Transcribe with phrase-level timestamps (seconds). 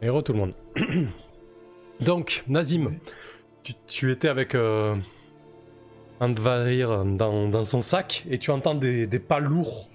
[0.00, 0.54] Héros tout le monde.
[2.00, 2.98] Donc, Nazim,
[3.64, 4.94] tu, tu étais avec euh,
[6.20, 9.88] Andvarir dans, dans son sac et tu entends des, des pas lourds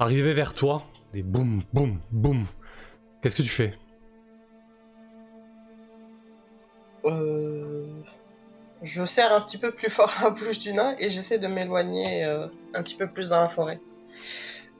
[0.00, 0.82] arriver vers toi.
[1.14, 2.46] Des boum, boum, boum.
[3.22, 3.74] Qu'est-ce que tu fais?
[7.04, 7.86] Euh,
[8.82, 12.24] Je serre un petit peu plus fort la bouche du nain et j'essaie de m'éloigner
[12.24, 13.78] euh, un petit peu plus dans la forêt.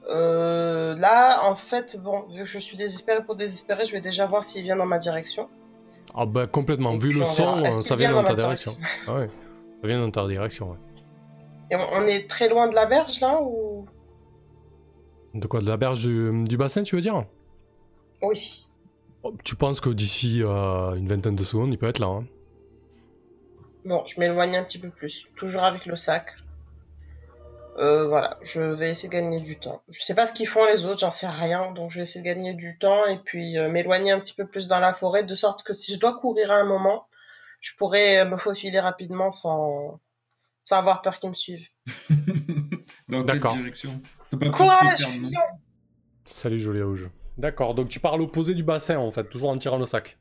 [0.09, 4.25] Euh, là, en fait, bon, vu que je suis désespéré pour désespérer, je vais déjà
[4.25, 5.49] voir s'il vient dans ma direction.
[6.15, 8.75] Ah bah complètement, vu le son, ça vient dans ta direction?
[9.07, 9.29] Ah ouais,
[9.81, 10.77] ça vient dans ta direction, ouais.
[11.71, 13.85] Et on, on est très loin de la berge là ou?
[15.35, 17.23] De quoi De la berge du, du bassin, tu veux dire?
[18.23, 18.65] Oui.
[19.21, 22.07] Oh, Tu penses que d'ici euh, une vingtaine de secondes, il peut être là.
[22.07, 22.25] hein?
[23.85, 26.35] Bon, je m'éloigne un petit peu plus, toujours avec le sac.
[27.79, 29.81] Euh, voilà, je vais essayer de gagner du temps.
[29.87, 32.19] Je sais pas ce qu'ils font les autres, j'en sais rien, donc je vais essayer
[32.19, 35.23] de gagner du temps et puis euh, m'éloigner un petit peu plus dans la forêt,
[35.23, 37.07] de sorte que si je dois courir à un moment,
[37.61, 40.01] je pourrais euh, me faufiler rapidement sans,
[40.61, 41.67] sans avoir peur qu'ils me suivent.
[43.07, 44.01] Dans quelle direction?
[44.37, 45.07] Pas Courage,
[46.25, 47.09] Salut Joli Rouge.
[47.37, 50.17] D'accord, donc tu pars à l'opposé du bassin en fait, toujours en tirant le sac.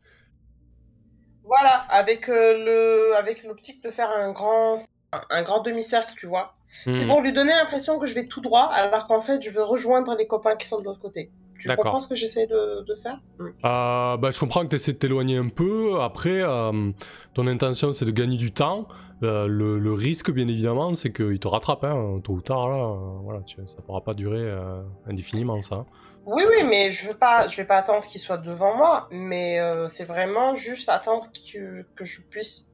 [1.43, 4.79] Voilà, avec euh, le, avec l'optique de faire un grand,
[5.13, 6.55] un, un grand demi-cercle, tu vois.
[6.85, 7.09] C'est Hmm.
[7.09, 10.15] pour lui donner l'impression que je vais tout droit, alors qu'en fait, je veux rejoindre
[10.17, 11.31] les copains qui sont de l'autre côté.
[11.61, 13.19] Tu comprends ce que j'essaie de, de faire?
[13.41, 16.01] Euh, bah, je comprends que tu essaies de t'éloigner un peu.
[16.01, 16.93] Après, euh,
[17.35, 18.87] ton intention c'est de gagner du temps.
[19.25, 22.69] Euh, le, le risque, bien évidemment, c'est qu'il te rattrape, hein, tôt ou tard.
[22.69, 25.85] Là, euh, voilà, tu- ça pourra pas durer euh, indéfiniment, ça.
[26.27, 29.59] Oui, oui, mais je veux pas, je vais pas attendre qu'il soit devant moi, mais
[29.59, 32.68] euh, c'est vraiment juste attendre que, que je puisse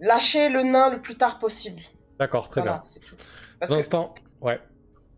[0.00, 1.80] lâcher le nain le plus tard possible.
[2.18, 2.82] D'accord, très Voilà, bien.
[2.84, 3.16] c'est tout.
[3.60, 4.60] Pour que l'instant, ouais.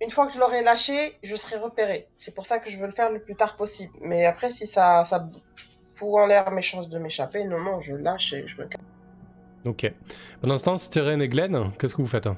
[0.00, 2.08] une fois que je l'aurai lâché, je serai repéré.
[2.18, 3.92] C'est pour ça que je veux le faire le plus tard possible.
[4.00, 5.28] Mais après, si ça, ça
[5.94, 8.84] fout en l'air mes chances de m'échapper, non, non, je lâche et je me calme.
[9.64, 9.92] Ok.
[10.40, 12.28] Pendant ce temps, et Glenn, qu'est-ce que vous faites?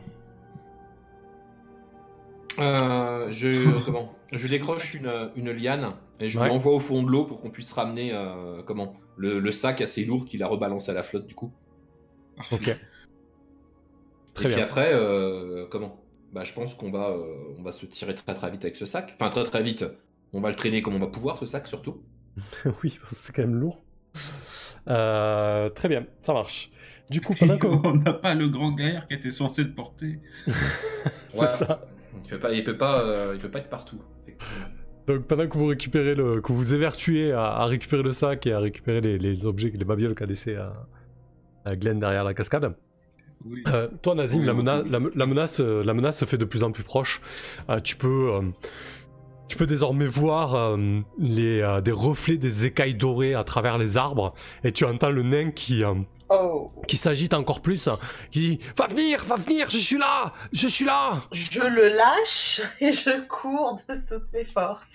[2.58, 4.12] Euh, je, comment?
[4.32, 6.48] Je décroche une, une liane et je Ouais.
[6.48, 8.94] l'envoie au fond de l'eau pour qu'on puisse ramener euh, comment?
[9.16, 11.52] Le, le sac assez lourd qu'il a rebalancé à la flotte du coup.
[12.52, 12.76] Ok.
[14.34, 14.64] Très et puis bien.
[14.64, 16.00] après, euh, comment?
[16.32, 18.86] Bah je pense qu'on va, euh, on va se tirer très très vite avec ce
[18.86, 19.14] sac.
[19.18, 19.84] Enfin très très vite.
[20.32, 22.02] On va le traîner comme on va pouvoir ce sac surtout.
[22.84, 23.82] oui, c'est quand même lourd.
[24.88, 26.70] Euh, très bien, ça marche.
[27.10, 27.66] Du coup, pendant que...
[27.66, 30.20] On n'a pas le grand gaillard qui était censé le porter.
[31.28, 31.46] c'est Ouais.
[31.48, 31.86] ça.
[32.24, 34.00] Il peut pas, il peut pas, euh, il peut pas être partout.
[35.06, 38.52] Donc pendant que vous récupérez le, que vous évertuez à, à récupérer le sac et
[38.52, 40.97] à récupérer les, les objets, les babioles qu'a laissé à, à
[41.76, 42.74] Glenn derrière la cascade,
[43.44, 43.62] Oui.
[43.68, 44.58] euh, toi Nazim, Oui, la, oui.
[44.62, 47.20] mena- la, la menace, euh, la menace se fait de plus en plus proche.
[47.70, 48.42] Euh, tu peux, euh,
[49.48, 53.96] tu peux désormais voir euh, les, euh, des reflets des écailles dorées à travers les
[53.96, 54.34] arbres
[54.64, 55.94] et tu entends le nain qui, euh,
[56.30, 57.88] Oh, qui s'agite encore plus,
[58.30, 61.12] qui dit Va venir, va venir, je suis là, je suis là.
[61.32, 64.90] je le lâche et je cours de toutes mes forces.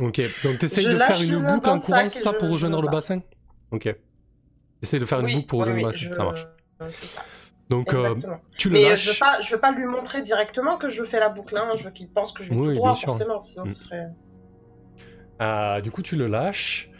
[0.00, 3.20] Ok, donc t'essayes Je de faire une boucle en courant, ça pour rejoindre le bassin?
[3.70, 3.94] Ok.
[4.82, 6.46] Essaye de faire une boucle pour rejoindre oui, je- ça marche.
[6.90, 7.22] ça.
[7.68, 8.16] Donc euh,
[8.58, 9.04] tu le Mais euh, lâches.
[9.04, 11.56] je veux pas, je veux pas lui montrer directement que je fais la boucle.
[11.56, 11.68] Hein.
[11.76, 13.40] Je veux qu'il pense que je vais bien droit, forcément.
[13.40, 13.70] Sinon, Mm.
[13.72, 14.06] ce serait.
[15.40, 16.90] Euh, du coup, tu le lâches,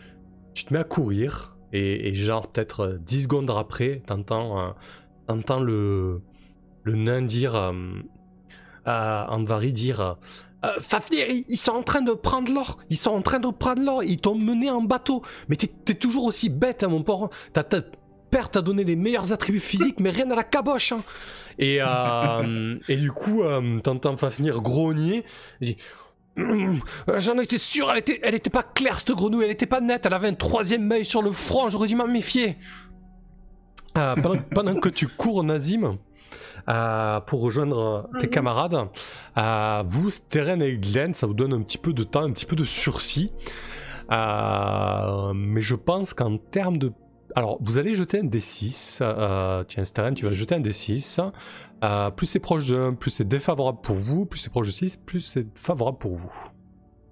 [0.54, 4.70] tu te mets à courir, et, et genre peut-être euh, 10 secondes après, t'entends, euh,
[5.26, 6.22] t'entends le,
[6.84, 7.72] le nain dire,
[8.86, 10.16] à Andvari dire
[10.64, 13.82] euh, Fafnir, ils, sont en train de prendre l'or, ils sont en train de prendre
[13.82, 15.22] l'or, ils t'ont mené en bateau.
[15.48, 17.30] Mais t'es, toujours aussi bête, hein, mon pauvre.
[17.52, 17.80] Ta, ta
[18.30, 20.92] père t'a donné les meilleurs attributs physiques, mais rien à la caboche.
[20.92, 21.02] hein.
[21.58, 25.24] Et, euh, et du coup, euh, t'entends Fafnir grogner.
[26.36, 26.80] Hum,
[27.18, 30.06] J'en étais sûr, elle était, elle était pas claire cette grenouille, elle était pas nette,
[30.06, 32.56] elle avait un troisième œil sur le front, j'aurais dû m'en méfier.
[33.94, 35.98] Pendant, pendant que tu cours, Nazim,
[36.68, 38.32] euh, pour rejoindre tes Mhm.
[38.32, 38.88] camarades,
[39.38, 42.46] euh, vous, Steren et Glenn, ça vous donne un petit peu de temps, un petit
[42.46, 43.32] peu de sursis.
[44.10, 46.92] Euh, mais je pense qu'en termes de.
[47.36, 48.98] Alors, vous allez jeter un D6.
[49.02, 51.20] euh, tiens, Steren, tu vas jeter un D6.
[51.84, 54.26] Euh, plus c'est proche de 1, plus c'est défavorable pour vous.
[54.26, 56.32] Plus c'est proche de 6, plus c'est favorable pour vous.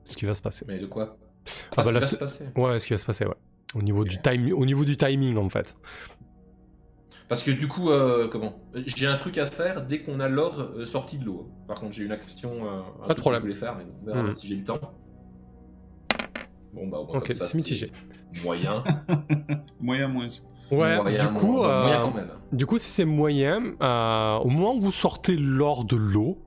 [0.05, 0.65] Ce qui va se passer.
[0.69, 1.17] Mais de quoi?
[1.17, 2.45] Ah, Ah, bah ça là, va se passer.
[2.57, 3.35] Ouais, ce qui va se passer, ouais.
[3.75, 4.53] Au niveau, du time...
[4.55, 5.77] Au niveau du timing, en fait.
[7.29, 8.55] Parce que du coup, euh, comment?
[8.87, 11.51] J'ai un truc à faire dès qu'on a l'or euh, sorti de l'eau.
[11.67, 13.43] Par contre, j'ai une action, euh, de problème.
[13.43, 14.31] que je voulais faire, mais on verra Mhm.
[14.31, 14.79] si j'ai le temps.
[16.73, 17.93] Bon bah, au moins, Ok, comme ça, c'est mitigé.
[18.45, 18.83] Moyen.
[19.81, 20.27] Moyen moins.
[20.71, 22.29] Ouais, moyen, du coup, moyen, moyen euh, quand même.
[22.53, 26.39] du coup, si c'est moyen, euh, au moment où vous sortez l'or de l'eau,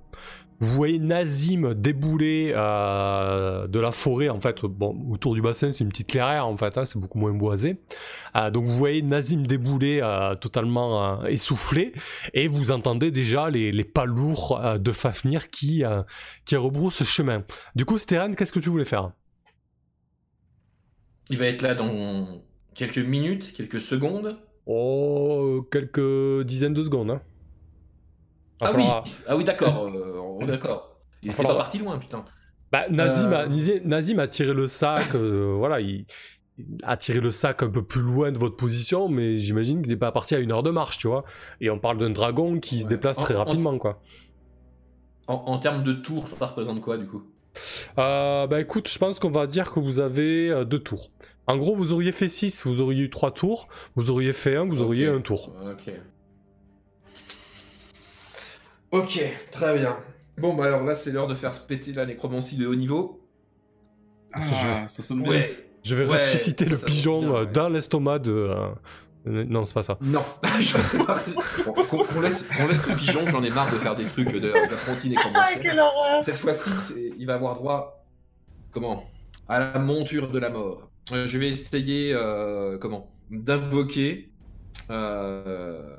[0.62, 5.84] vous voyez Nazim débouler euh, de la forêt, en fait, bon, autour du bassin, c'est
[5.84, 7.82] une petite clairière, en fait, hein, c'est beaucoup moins boisé.
[8.36, 11.94] Euh, donc vous voyez Nazim débouler euh, totalement essoufflé,
[12.34, 15.84] et vous entendez déjà les, les pas lourds de Fafnir qui,
[16.46, 17.44] qui rebroussent chemin.
[17.76, 19.12] Du coup, Stéran, qu'est-ce que tu voulais faire?
[21.30, 22.42] Il va être là dans
[22.76, 24.38] quelques minutes, quelques secondes.
[24.68, 27.12] Oh, quelques dizaines de secondes.
[27.12, 27.22] Hein.
[28.62, 28.84] Ah oui,
[29.28, 29.86] ah oui, d'accord.
[29.88, 30.96] euh, est d'accord.
[31.24, 32.24] Il falloir- pas parti loin, putain.
[32.72, 33.48] Bah, Nazim, a, Euh.
[33.48, 36.06] Nizé- Nazim a tiré le sac, euh, voilà, il,
[36.58, 39.90] il a tiré le sac un peu plus loin de votre position, mais j'imagine qu'il
[39.92, 41.24] n'est pas parti à une heure de marche, tu vois.
[41.60, 44.02] Et on parle d'un dragon qui se déplace très En- en- rapidement, quoi.
[45.28, 47.24] En, en termes de tours, ça représente quoi du coup?
[48.00, 51.10] Euh, bah écoute, je pense qu'on va dire que vous avez deux tours.
[51.48, 53.66] En gros, vous auriez fait 6, vous auriez eu 3 tours,
[53.96, 55.52] vous auriez fait 1, vous auriez un tour.
[55.70, 55.94] Ok.
[58.92, 59.20] Ok,
[59.52, 59.98] très bien.
[60.38, 63.22] Bon, bah alors là, c'est l'heure de faire péter la nécromancie de haut niveau.
[64.34, 65.34] Ah, ça sonne bien.
[65.34, 65.68] Ouais.
[65.84, 67.52] Je vais Ouais, ressusciter ça, le ça pigeon bien, euh, ouais.
[67.52, 68.32] dans l'estomac de...
[68.32, 68.70] euh,
[69.28, 69.98] euh, Non, c'est pas ça.
[70.02, 70.24] Non.
[70.60, 71.22] Je sais pas.
[71.66, 74.32] Bon, qu'on qu'on laisse, qu'on laisse le pigeon, j'en ai marre de faire des trucs
[74.32, 74.40] de,
[74.70, 75.60] d'apprenti Ah, nécromancien.
[75.62, 78.06] quelle horreur Cette fois-ci, c'est- il va avoir droit.
[78.72, 79.06] Comment?
[79.48, 80.90] À la monture de la mort.
[81.12, 82.14] Euh, je vais essayer.
[82.14, 83.12] euh, comment?
[83.32, 84.32] D'invoquer.
[84.92, 85.96] euh,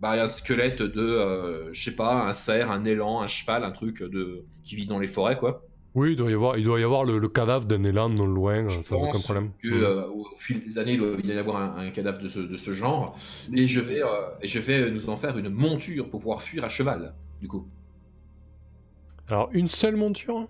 [0.00, 1.00] bah, un squelette de.
[1.00, 4.86] euh, je sais pas, un cerf, un élan, un cheval, un truc de qui vit
[4.86, 5.62] dans les forêts, quoi.
[5.94, 8.26] Oui, il doit y avoir, il doit y avoir le, le cadavre d'un élan non
[8.26, 9.50] loin, Je ça n'a aucun problème.
[9.62, 9.72] Que, Mm.
[9.82, 12.56] euh, au fil des années, il doit y avoir un, un cadavre de ce, de
[12.56, 13.16] ce genre.
[13.52, 14.06] Et je, vais, euh,
[14.40, 17.66] et je vais nous en faire une monture pour pouvoir fuir à cheval, du coup.
[19.28, 20.48] Alors, une seule monture?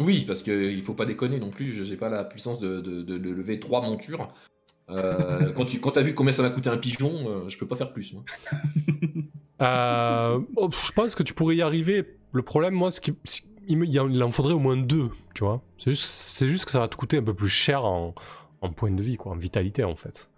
[0.00, 3.30] Oui, parce qu'il faut pas déconner non plus, je n'ai pas la puissance de- de
[3.30, 4.28] lever trois montures.
[4.90, 7.66] Euh, quand tu quand as vu combien ça m'a coûté un pigeon, euh, je peux
[7.66, 8.12] pas faire plus.
[8.12, 8.24] moi.
[9.62, 12.18] Euh, oh, je pense que tu pourrais y arriver.
[12.32, 15.62] Le problème, moi, c'est qu'il en- faudrait au moins deux, tu vois.
[15.78, 18.14] C'est juste, que ça va te coûter un peu plus cher en,
[18.60, 20.28] en points de vie, quoi, en vitalité, en fait.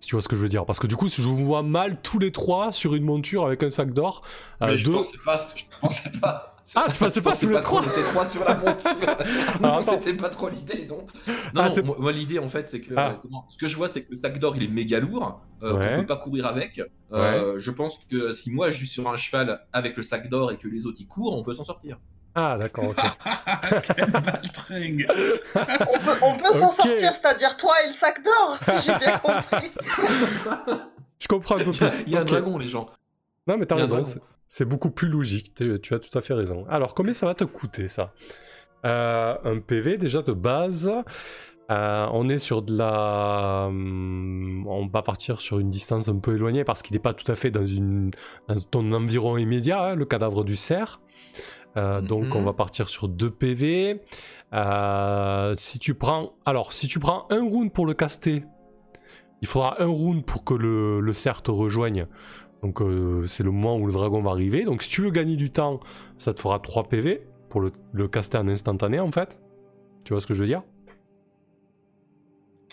[0.00, 0.66] Si tu vois ce que je veux dire.
[0.66, 3.46] Parce que du coup, si je vous vois mal tous les trois sur une monture
[3.46, 4.22] avec un sac d'or,
[4.62, 6.55] euh, je deux- pensais pas, je pensais pas.
[6.74, 8.90] Ah, tu pensais Je pas tous les trois On était trois sur la monture.
[9.60, 11.06] non, c'était pas trop l'idée, non.
[11.54, 13.20] Non, Ah, non, moi, l'idée en fait, c'est que Ah.
[13.24, 15.72] euh, ce que je vois, c'est que le sac d'or il est méga lourd, euh,
[15.74, 15.94] Ouais.
[15.94, 16.80] on peut pas courir avec.
[17.12, 20.50] Euh, Je pense que si moi je suis sur un cheval avec le sac d'or
[20.52, 21.98] et que les autres ils courent, on peut s'en sortir.
[22.34, 22.96] Ah, d'accord, ok.
[23.96, 25.06] Quel baltringue
[25.54, 29.18] On peut, on peut s'en sortir, c'est-à-dire toi et le sac d'or, si j'ai bien
[29.18, 29.70] compris.
[31.18, 32.02] je comprends un peu Il y a, plus.
[32.06, 32.86] il y a un dragon, les gens.
[33.46, 34.20] Non, mais t'as y raison, dragon.
[34.48, 36.64] C'est- beaucoup plus logique, tu, as tout à fait raison.
[36.68, 38.12] Alors, combien ça va te coûter, ça?
[38.84, 40.92] Euh, Un PV, déjà, de base.
[41.68, 43.64] Euh, on est sur de la...
[43.68, 47.30] hum, On va partir sur une distance un peu éloignée parce qu'il n'est pas tout
[47.30, 48.12] à fait dans, une...
[48.46, 51.00] dans ton environ immédiat, hein, le cadavre du cerf.
[51.76, 52.36] Euh, Donc, Mhm.
[52.36, 54.00] on va partir sur 2 PV.
[55.56, 56.34] Si tu prends...
[56.44, 58.44] Alors, si tu prends un round pour le caster,
[59.42, 62.06] il faudra un round pour que le, le cerf te rejoigne.
[62.66, 64.64] Donc euh, c'est le moment où le dragon va arriver.
[64.64, 65.78] Donc si tu veux gagner du temps,
[66.18, 69.40] ça te fera 3 PV pour le, le caster en instantané en fait.
[70.02, 70.62] Tu vois ce que je veux dire?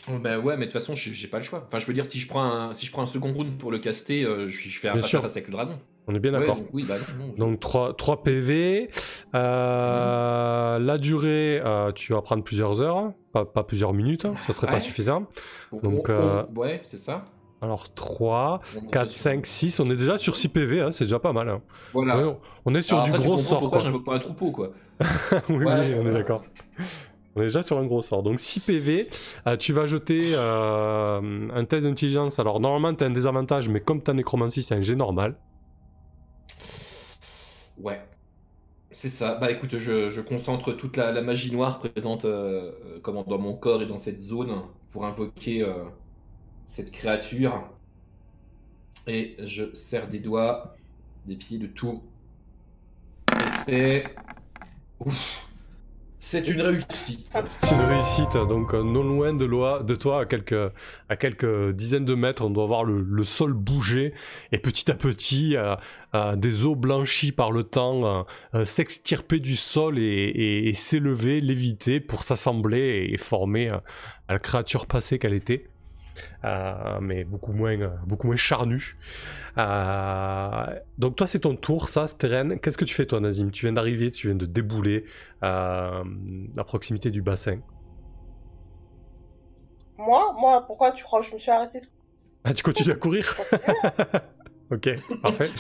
[0.10, 1.64] Oh, bah ouais, mais de toute façon, j'ai pas le choix.
[1.68, 3.72] Enfin, je veux dire, si je prends un, si je prends un second round pour
[3.72, 5.80] le caster, euh, je, je fais un face avec le dragon.
[6.08, 6.58] On est bien Ouais, d'accord.
[6.58, 8.90] donc oui, bah non, non, je- Donc 3, 3 PV.
[9.36, 14.68] Euh, La durée, euh, tu vas prendre plusieurs heures, pas, pas plusieurs minutes, ça serait
[14.68, 15.28] pas suffisant.
[15.72, 17.26] on- donc, on- euh, ouais, c'est ça.
[17.64, 20.82] Alors 3, On est 4, déjà sur- 5, 6, on est déjà sur 6 PV,
[20.82, 21.48] hein, c'est déjà pas mal.
[21.50, 21.62] hein.
[21.94, 22.18] Voilà.
[22.18, 23.60] Ouais, on est sur Alors du après, gros sort.
[23.60, 23.86] Pourquoi quoi.
[23.86, 24.72] j'invoque pas un troupeau, quoi
[25.50, 26.44] oui, oui, on est d'accord.
[27.36, 28.22] On est déjà sur un gros sort.
[28.22, 29.08] Donc 6 PV,
[29.48, 32.38] euh, tu vas jeter euh, un test d'intelligence.
[32.38, 35.36] Alors normalement tu as un désavantage, mais comme ta nécromancie c'est un jet normal.
[37.82, 38.02] Ouais.
[38.92, 39.36] C'est ça.
[39.36, 43.54] Bah écoute, je, je concentre toute la, la magie noire présente euh, comment, dans mon
[43.56, 44.52] corps et dans cette zone
[44.92, 45.64] pour invoquer
[46.74, 47.70] cette créature.
[49.06, 50.76] Et je serre des doigts,
[51.28, 52.02] des pieds, de tout.
[53.32, 54.04] Et c'est.
[55.00, 55.46] Ouf.
[56.18, 57.30] C'est une réussite.
[57.44, 59.46] C'est une réussite, donc euh, non loin de,
[59.96, 64.14] toi, à quelques, dizaines de mètres, on doit voir le, sol bouger,
[64.54, 65.76] et petit à petit, euh,
[66.16, 68.26] euh, des eaux blanchies par le temps
[68.64, 73.68] s'extirper du sol et, s'élever, léviter pour s'assembler et, former
[74.30, 75.68] la créature passée qu'elle était.
[76.44, 78.96] Euh, mais beaucoup moins, euh, beaucoup moins charnue.
[79.58, 80.66] Euh,
[80.98, 82.60] donc toi c'est ton tour, ça, Steren.
[82.60, 83.52] Qu'est-ce que tu fais toi, Nazim?
[83.52, 85.06] Tu viens d'arriver, tu viens de débouler
[85.44, 86.04] euh,
[86.58, 87.60] à proximité du bassin.
[89.98, 90.36] Moi?
[90.40, 91.80] Moi, pourquoi tu crois que je me suis arrêtée?
[91.82, 91.88] De
[92.44, 93.36] Ah, tu continues à courir?
[94.72, 94.90] Ok,
[95.22, 95.50] parfait.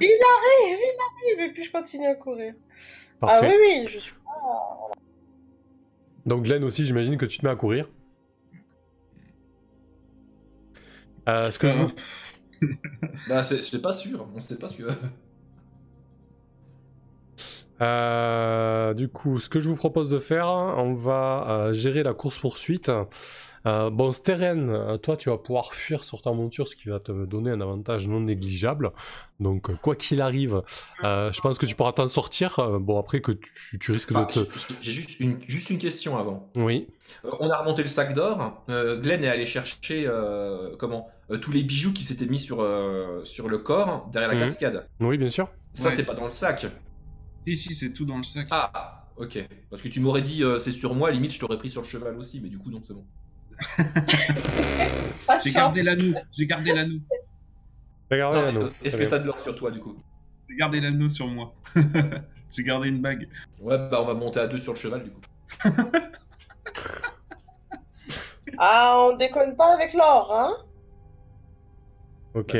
[0.00, 2.52] Il arrive, il arrive, et puis je continue à courir.
[3.22, 3.48] Ah Parfait.
[3.48, 4.90] oui, oui, je suis pas.
[6.26, 7.88] Donc Glenn aussi, j'imagine que tu te mets à courir.
[11.28, 11.78] Euh, ce que je.
[13.28, 13.42] Bah,
[13.82, 14.94] pas sûr, on sait pas sûr.
[17.80, 22.14] Euh, du coup, ce que je vous propose de faire, on va euh, gérer la
[22.14, 22.90] course-poursuite.
[23.66, 27.12] Euh, bon, Steren, toi, tu vas pouvoir fuir sur ta monture, ce qui va te
[27.24, 28.92] donner un avantage non négligeable.
[29.40, 30.62] Donc, quoi qu'il arrive,
[31.02, 32.78] je pense que tu pourras t'en sortir.
[32.80, 34.38] Bon, après que tu, tu risques de te...
[34.80, 36.48] j'ai- juste une, juste une question avant.
[36.56, 36.88] Oui.
[37.40, 38.64] On a remonté le sac d'or.
[38.68, 40.08] Glenn est allé chercher
[40.78, 41.08] comment?
[41.30, 44.44] Euh, tous les bijoux qui s'étaient mis sur, euh, sur le corps derrière la Mhm.
[44.44, 44.88] cascade.
[45.00, 45.48] Oui, bien sûr.
[45.74, 45.94] Ça, Ouais.
[45.96, 46.66] c'est pas dans le sac.
[47.46, 48.46] Si, si, c'est tout dans le sac.
[48.50, 49.38] Ah, ok.
[49.70, 51.86] Parce que tu m'aurais dit euh, c'est sur moi, limite je t'aurais pris sur le
[51.86, 53.04] cheval aussi, mais du coup, non, c'est bon.
[55.44, 56.98] J'ai gardé l'anneau, j'ai gardé l'anneau.
[58.12, 59.96] Euh, Est-ce que t'as de l'or sur toi, du coup?
[60.48, 61.54] J'ai gardé l'anneau sur moi.
[62.52, 63.28] j'ai gardé une bague.
[63.60, 65.20] Ouais, bah on va monter à deux sur le cheval, du coup.
[68.58, 70.56] Ah, on déconne pas avec l'or, hein?
[72.34, 72.56] Ok.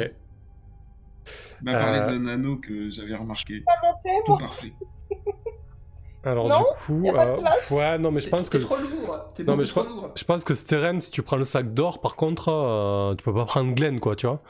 [1.63, 2.07] m'a parlé Euh.
[2.07, 3.61] d'un anneau que j'avais remarqué.
[3.61, 4.73] Pas monté, Tout moi parfait.
[6.27, 7.03] Alors, Non, du coup...
[7.05, 8.57] y a pas de euh, ouais, non, mais je T'es- pense que...
[8.59, 11.23] Trop lourd T'es Non, mais je trop pense- lourd Je pense que Steren, si tu
[11.23, 14.41] prends le sac d'or, par contre, euh, tu peux pas prendre Glenn, quoi, tu vois.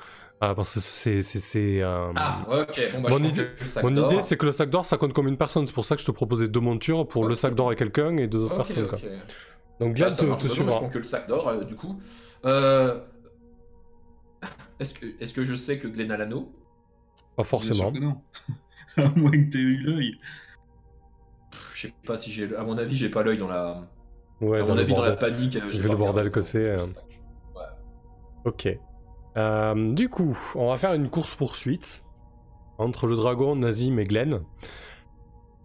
[0.43, 1.23] Euh, parce que c'est.
[1.23, 2.81] c'est, c'est, euh, Ah, ok.
[2.95, 4.13] Bon, bah, Mon je idée- le sac Mon d'or.
[4.13, 5.67] idée, c'est que le sac d'or, ça compte comme une personne.
[5.67, 8.17] C'est pour ça que je te proposais deux montures pour le sac d'or et quelqu'un
[8.19, 8.87] et deux autres personnes.
[8.89, 8.99] Quoi.
[9.81, 10.73] Donc Glenn ça te, te Bah, suivra.
[10.73, 11.99] Je prends que le sac d'or, euh, du coup.
[12.45, 13.01] Euh...
[14.81, 16.53] Est-ce que, est-ce que je sais que Glenn a l'anneau
[17.37, 17.93] Pas forcément.
[17.93, 18.21] que non.
[18.97, 20.19] à moins que t'aies eu l'œil.
[21.75, 22.55] Je sais pas si j'ai.
[22.57, 23.89] À mon avis, j'ai pas l'œil dans la.
[24.41, 25.57] Ouais, à dans mon avis, dans la panique.
[25.57, 26.87] euh, j'ai Vu le bordel que c'est, je euh.
[27.55, 27.63] Ouais.
[28.45, 28.69] Ok.
[29.37, 32.03] Euh, du coup, on va faire une course-poursuite
[32.79, 34.43] entre le dragon, Nazim et Glenn.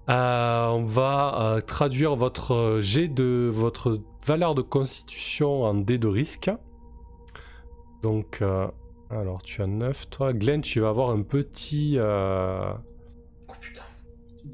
[0.09, 6.07] Euh, on va euh, traduire votre jet de votre valeur de constitution en dés de
[6.07, 6.49] risque.
[8.01, 8.67] Donc, euh,
[9.09, 10.33] alors tu as 9, toi.
[10.33, 11.95] Glenn, tu vas avoir un petit.
[11.97, 12.73] euh,
[13.47, 13.83] Oh putain.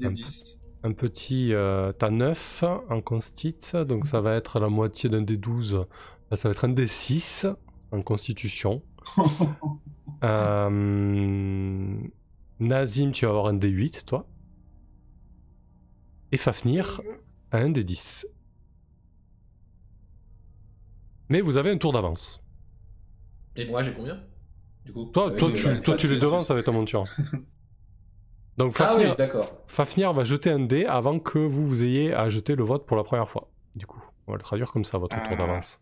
[0.02, 0.60] Un 10.
[0.82, 1.52] un petit.
[1.52, 5.86] Euh, T'as 9 en constit, donc ça va être la moitié d'un des 12.
[6.30, 7.46] Là, ça va être un des 6
[7.92, 8.82] en constitution.
[10.24, 11.98] Euh,
[12.58, 14.26] Nazim, tu vas avoir un des 8, toi.
[16.32, 17.02] Et Fafnir,
[17.52, 18.26] un des 10.
[21.28, 22.42] Mais vous avez un tour d'avance.
[23.56, 24.22] Et moi, j'ai combien?
[24.86, 27.04] Du coup Toi, toi, tu, toi, tu les devances avec ta monture.
[28.56, 29.40] Donc Ah Fafnir, oui.
[29.66, 32.96] Fafnir va jeter un dé avant que vous, vous ayez à jeter le vote pour
[32.96, 33.50] la première fois.
[33.74, 35.36] Du coup, on va le traduire comme ça, votre tour Ah.
[35.36, 35.78] d'avance.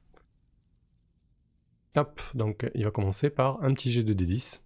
[1.96, 4.62] Hop, donc il va commencer par un petit jet de D10.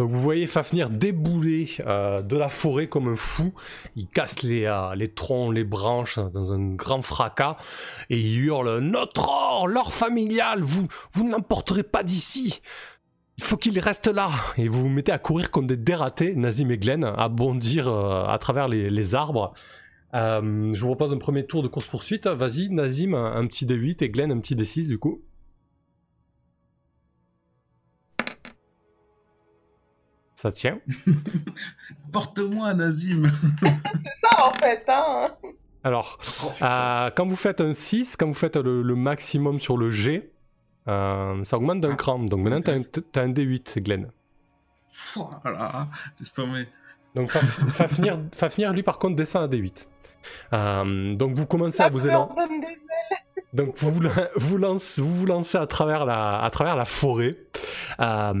[0.00, 3.52] Donc vous voyez Fafnir débouler euh, de la forêt comme un fou.
[3.96, 7.58] Il casse les, euh, troncs, les branches dans un grand fracas
[8.08, 12.62] et il hurle Notre or, l'or familial, vous, vous ne l'emporterez pas d'ici.
[13.36, 14.30] Il faut qu'il reste là.
[14.56, 18.24] Et vous vous mettez à courir comme des dératés, Nazim et Glenn, à bondir euh,
[18.24, 19.52] à travers les, arbres.
[20.14, 22.26] Euh, je vous propose un premier tour de course-poursuite.
[22.26, 25.20] Vas-y, Nazim, un, un petit D8 et Glenn, un petit D6 du coup.
[30.40, 30.78] Ça tient.
[32.12, 33.24] Porte-moi, Nazim.
[33.62, 35.28] Ça, en fait, hein
[35.84, 39.76] Alors, Oh, euh, quand vous faites un 6, quand vous faites le, le maximum sur
[39.76, 40.30] le G,
[40.88, 42.18] euh, ça augmente d'un Ah, cran.
[42.20, 42.82] Donc maintenant, t'as un,
[43.12, 44.08] t'as un D8, Glenn.
[45.14, 46.66] Voilà, laisse tomber.
[47.14, 49.88] Donc Faf- Fafnir, Fafnir, lui, par contre, descend à D8.
[50.54, 52.34] Euh, donc vous commencez à vous élan-
[53.52, 56.86] Donc vous vous, la- vous lancez, vous vous lancez à travers la, à travers la
[56.86, 57.36] forêt.
[58.00, 58.32] Euh,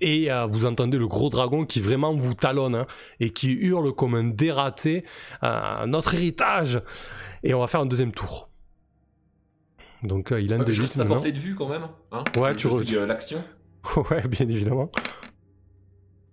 [0.00, 2.86] et euh, vous entendez le gros dragon qui vraiment vous talonne hein,
[3.20, 5.04] et qui hurle comme un dératé.
[5.42, 6.80] euh, notre héritage
[7.42, 8.48] Et on va faire un deuxième tour.
[10.04, 11.68] Donc euh, il a un Ouais, des je 8 reste à portée de vue quand
[11.68, 11.86] même.
[12.12, 13.42] Hein Ouais, tu re- euh, l'action.
[14.10, 14.90] ouais, bien évidemment.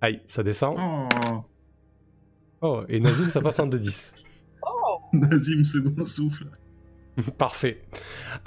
[0.02, 0.76] Aïe, ça descend.
[0.80, 1.44] Oh,
[2.62, 4.14] Oh, et Nazim, ça passe en D10.
[4.64, 6.46] Oh, Nazim, second souffle.
[7.38, 7.82] Parfait.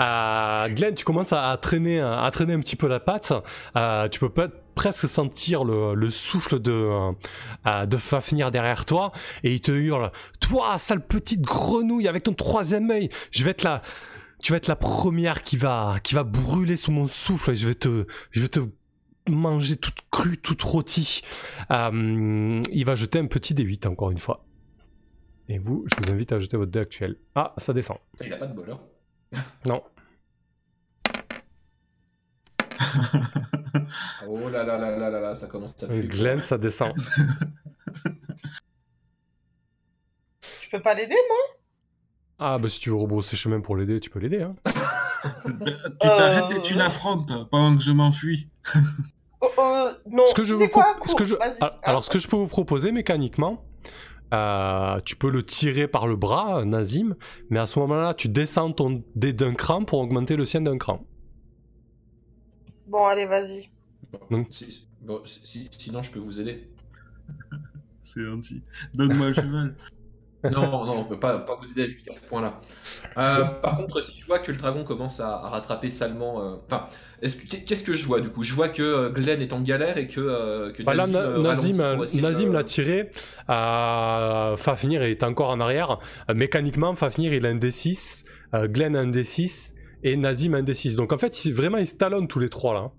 [0.01, 3.33] Euh, Glenn, tu commences à, à traîner, à traîner un petit peu la patte.
[3.77, 4.49] Euh, tu peux pas-
[4.79, 6.89] presque sentir le, le souffle de,
[7.67, 9.11] euh, de Fafnir derrière toi.
[9.43, 13.65] Et il te hurle Toi, sale petite grenouille avec ton troisième œil, je vais être
[13.65, 13.83] la.
[14.41, 17.67] Tu vas être la première qui va, qui va brûler sous mon souffle et je
[17.67, 18.61] vais te, je vais te
[19.29, 21.23] manger toute crue, toute rôtie.
[21.73, 24.47] Euh, il va jeter un petit D8 encore une fois.
[25.49, 27.17] Et vous, je vous invite à jeter votre dé actuel.
[27.35, 27.97] Ah, ça descend.
[28.25, 28.71] Il a pas de bol.
[28.71, 29.43] hein.
[29.67, 29.83] Non.
[34.27, 36.03] Oh là là là là là là, ça commence à puer.
[36.07, 36.93] Glenn, ça descend.
[40.43, 41.39] Je peux pas l'aider, moi?
[42.41, 44.43] Ah, bah si tu veux rebrousser chemin pour l'aider, tu peux l'aider.
[44.43, 44.55] Hein.
[45.65, 48.49] Tu t'arrêtes et tu l'affrontes pendant que je m'enfuis.
[49.41, 52.11] oh, oh, Non, Ce que je tu vous quoi ce que je- al- Alors, ce
[52.11, 53.65] que je peux vous proposer mécaniquement,
[54.33, 57.17] euh, tu peux le tirer par le bras, Nazim,
[57.51, 60.79] mais à ce moment-là, tu descends ton dé d'un cran pour augmenter le sien d'un
[60.79, 61.05] cran.
[62.89, 63.69] Bon, allez, vas-y.
[64.51, 66.69] Si- bon, si- si- sinon, je peux vous aider.
[68.03, 68.63] C'est gentil.
[68.95, 69.75] Donne-moi le cheval.
[70.45, 72.61] Non, non, on peut pas, pas vous aider jusqu'à ce point-là.
[73.17, 76.41] Euh, par contre, si je vois que le dragon commence à, à rattraper salement.
[76.41, 76.87] euh, Enfin,
[77.21, 78.45] est-ce que- qu'est-ce que je vois du coup?
[78.45, 81.19] Je vois que euh, Glenn est en galère et que, euh, que Bah là, Nazim,
[81.19, 81.77] Na- Nazim,
[82.17, 83.11] de- Nazim l'a tiré.
[83.51, 85.99] Euh, Fafnir est encore en arrière.
[86.31, 90.63] Euh, mécaniquement, Fafnir il a un D6, euh, Glenn a un D6 et Nazim un
[90.63, 90.97] D6.
[90.97, 92.91] Donc en fait, vraiment, ils se talonnent tous les trois là.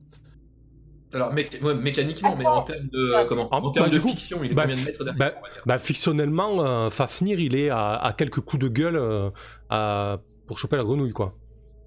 [1.12, 4.00] Alors, méca- ouais, mécaniquement, mais en termes de, Ah, comment, ah, en termes bah, de
[4.00, 7.56] coup, fiction, il est bah, combien de mètres derrière bah, Bah, fictionnellement, euh, Fafnir il
[7.56, 9.32] est à, à quelques coups de gueule euh,
[9.70, 11.34] à- pour choper la grenouille quoi.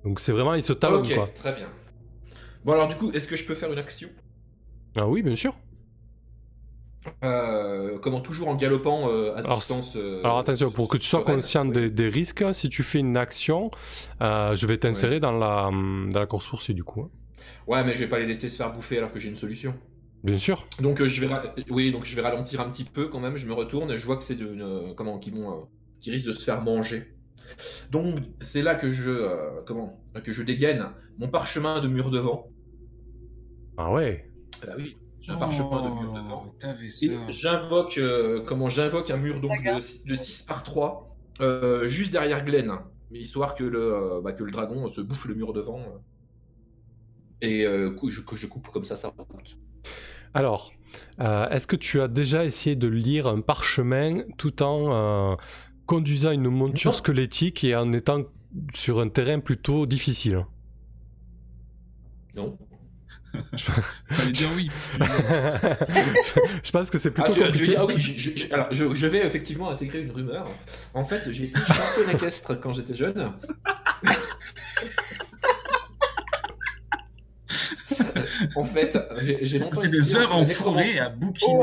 [0.04, 1.28] Donc c'est vraiment, ils se talonnent Ok, quoi.
[1.36, 1.68] très bien.
[2.64, 4.08] Bon, alors du coup, est-ce que je peux faire une action?
[4.96, 5.54] Ah oui, bien sûr.
[7.24, 11.06] Euh, Comment toujours en galopant euh, à Alors, distance euh, Alors attention, pour que tu
[11.06, 13.70] sois conscient des, des risques, si tu fais une action,
[14.20, 15.70] euh, je vais t'insérer dans, la,
[16.10, 17.02] dans la course poursuite du coup.
[17.02, 17.10] hein.
[17.66, 19.74] Ouais, mais je vais pas les laisser se faire bouffer alors que j'ai une solution.
[20.22, 20.66] Bien sûr.
[20.80, 21.34] Donc je vais
[21.70, 23.36] oui donc je vais ralentir un petit peu quand même.
[23.36, 25.66] Je me retourne et je vois que c'est de comment qui vont
[26.00, 27.14] qui risquent de se faire manger.
[27.90, 30.86] Donc c'est là que je comment que je dégaine
[31.18, 32.46] mon parchemin de mur de vent.
[33.76, 34.30] Ah ouais.
[34.62, 36.46] Ah bah oui, j'ai un parchemin de mur de vent.
[36.48, 37.12] Oh, t'avais Et ça.
[37.28, 42.44] j'invoque euh, comment j'invoque un mur donc de, de 6 par 3 euh, juste derrière
[42.44, 42.72] Glenn,
[43.10, 45.80] mais histoire que le euh, bah, que le dragon se bouffe le mur de vent.
[45.80, 45.98] euh.
[47.40, 49.58] et euh, je, que je coupe comme ça sa route.
[50.34, 50.72] Alors,
[51.20, 55.36] euh, est-ce que tu as déjà essayé de lire un parchemin tout en euh,
[55.86, 56.96] conduisant une monture Non.
[56.98, 58.24] squelettique et en étant
[58.74, 60.46] sur un terrain plutôt difficile?
[62.34, 62.58] Non.
[64.10, 64.70] Fallait dire oui.
[66.62, 67.66] Je pense que c'est Ah, plutôt tu veux compliqué.
[67.66, 70.46] dire- ah oui, je, je- je- alors, je, je vais effectivement intégrer une rumeur.
[70.94, 73.32] En fait, j'ai été champion équestre quand j'étais jeune.
[78.56, 78.98] en fait,
[79.42, 81.60] j'ai longtemps C'est des heures en forêt à bouquiner.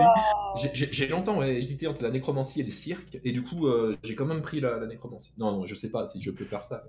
[0.74, 4.16] J'ai- longtemps ouais, hésité entre la nécromancie et le cirque, et du coup, euh, j'ai
[4.16, 5.34] quand même pris la, la nécromancie.
[5.38, 6.84] Non, non, je sais pas si je peux faire ça.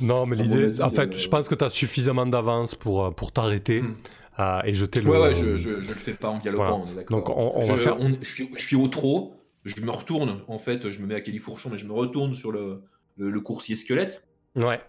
[0.00, 3.10] Non, mais l'idée, en fait, euh, je pense que tu as suffisamment d'avance pour, euh,
[3.10, 3.94] pour t'arrêter Hmm.
[4.38, 5.10] euh, et jeter le.
[5.10, 6.84] Ouais, ouais, je, je, je le fais pas en galopant, Voilà.
[6.84, 7.18] on est d'accord.
[7.18, 9.90] Donc, on- on je, va faire- on- je, suis, je suis au trot, je me
[9.90, 12.82] retourne, en fait, je me mets à Kelly Fourchon, mais je me retourne sur le,
[13.16, 14.26] le, le coursier squelette.
[14.56, 14.80] Ouais.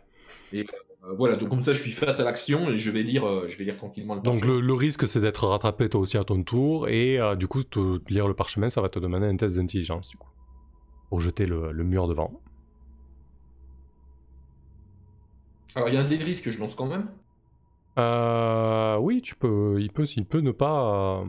[1.15, 3.57] Voilà, donc comme ça, je suis face à l'action et je vais lire, euh, je
[3.57, 4.55] vais lire tranquillement le Donc parchemin.
[4.55, 7.63] le, le risque c'est d'être rattrapé toi aussi à ton tour et euh, du coup
[7.63, 10.29] te- lire le parchemin ça va te demander un test d'intelligence du coup
[11.09, 12.41] pour jeter le, le mur devant.
[15.75, 17.07] Alors, il y a un dé de risque que je lance quand même.
[17.97, 21.25] Euh, oui tu peux il peut il peut ne pas euh,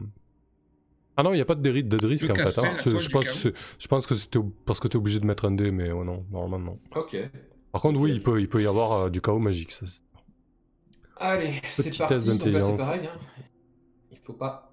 [1.16, 2.58] ah non il n'y a pas de, dé- de risque en fait.
[2.58, 2.74] hein.
[3.10, 3.46] pense,
[3.78, 6.04] je pense que c'était parce que tu es obligé de mettre un dé mais oh
[6.04, 7.00] non normalement non.
[7.00, 7.16] Ok.
[7.72, 9.86] Par contre oui il peut il peut y avoir euh, du chaos magique ça,
[11.20, 12.14] Allez, c'est Petit parti.
[12.14, 12.80] test Donc là, c'est d'intelligence.
[12.86, 13.06] pareil.
[13.12, 13.18] hein.
[14.12, 14.64] Il faut pas.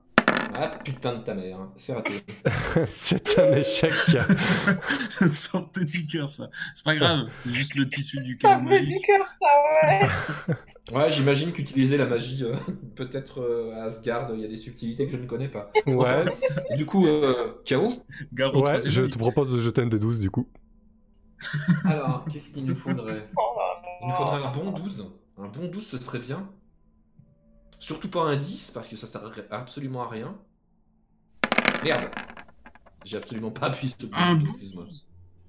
[0.58, 1.73] Ah putain de ta mère, hein.
[1.75, 2.21] c'est raté.
[2.88, 3.91] c'est un échec.
[5.27, 6.49] Sortez du cœur, ça.
[6.75, 9.05] C'est pas grave, c'est juste le tissu du chaos me fait du magique.
[9.05, 10.55] cœur, ça, ouais.
[10.93, 12.53] Ouais, j'imagine qu'utiliser la magie, euh,
[12.95, 15.71] peut-être euh, à Asgard, il y a des subtilités que je ne connais pas.
[15.88, 16.23] Ouais
[16.77, 17.53] Du coup, euh,
[18.53, 20.47] au ouais je te propose de jeter un des 12 du coup.
[21.86, 23.29] Alors, qu'est-ce qu'il nous faudrait?
[23.38, 23.41] Oh.
[24.01, 25.12] Il nous faudrait un bon 12.
[25.38, 26.47] Un bon 12, ce serait bien.
[27.79, 30.36] Surtout pas un 10, parce que ça sert absolument à rien.
[31.84, 32.10] Merde
[33.03, 34.86] J'ai absolument pas appuyé sur le bouton, excuse-moi.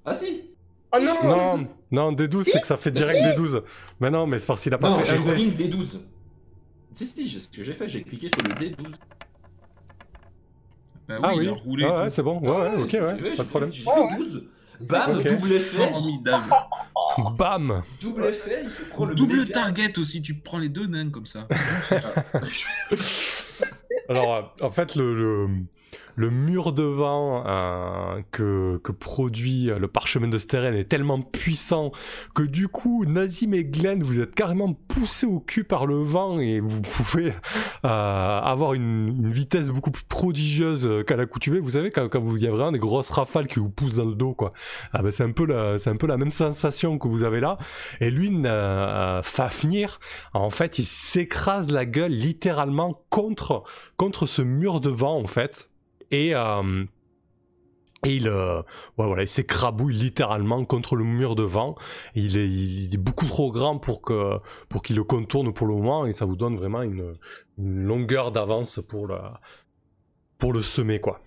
[0.05, 0.49] Ah si
[0.95, 3.61] Oh non, Non, non, des 12 c'est que ça fait direct des 12.
[3.99, 5.99] Mais non, mais c'est parce qu'il a pas Non, fait j'ai rolling D12.
[6.93, 8.95] Si, si, j'ai- ce que j'ai fait, j'ai cliqué sur le D12.
[11.07, 11.85] Bah Ah oui, oui, il a roulé.
[11.85, 13.71] Ah ouais, c'est bon, ouais, ouais, ok, ouais, pas de problème.
[13.71, 14.43] J'ai fait 12.
[14.81, 15.87] Bam, double effet.
[15.89, 16.43] Formidable.
[17.37, 20.85] Bam Double effet, il se prend le Double méga- target aussi, tu prends les deux
[20.87, 21.47] nains comme ça.
[24.09, 25.47] Alors, en fait, le, le,
[26.17, 31.91] le mur de vent euh, que, produit le parchemin de Steren est tellement puissant
[32.35, 36.39] que du coup, Nazim et Glenn, vous êtes carrément poussés au cul par le vent
[36.39, 37.33] et vous pouvez
[37.85, 41.59] euh, avoir une, vitesse beaucoup plus prodigieuse qu'à l'accoutumée.
[41.59, 43.95] Vous savez, quand, quand vous, il y a vraiment des grosses rafales qui vous poussent
[43.95, 44.49] dans le dos, quoi.
[44.93, 47.39] Ah ben, c'est un peu la, c'est un peu la même sensation que vous avez
[47.39, 47.57] là.
[48.01, 49.99] Et lui, euh, Fafnir,
[50.33, 53.63] en fait, il s'écrase la gueule littéralement contre,
[53.97, 55.69] contre ce mur de vent, en fait.
[56.11, 56.85] Et, euh,
[58.05, 58.59] et il, euh,
[58.97, 61.75] ouais, voilà, il s'écrabouille littéralement contre le mur de vent.
[62.15, 64.37] Il est, il est beaucoup trop grand pour que
[64.69, 67.15] pour qu'il le contourne pour le moment et ça vous donne vraiment une,
[67.57, 69.17] une longueur d'avance pour le
[70.37, 71.21] pour le semer quoi.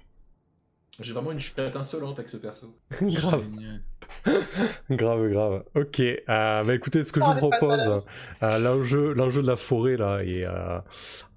[1.00, 2.76] J'ai vraiment une chatte insolente avec ce perso.
[3.02, 3.82] grave, Génial.
[4.90, 5.64] grave, grave.
[5.74, 8.02] Ok, euh, bah écoutez, ce que je Oh, vous propose,
[8.42, 10.80] euh, l'enjeu, l'enjeu de la forêt là est, euh,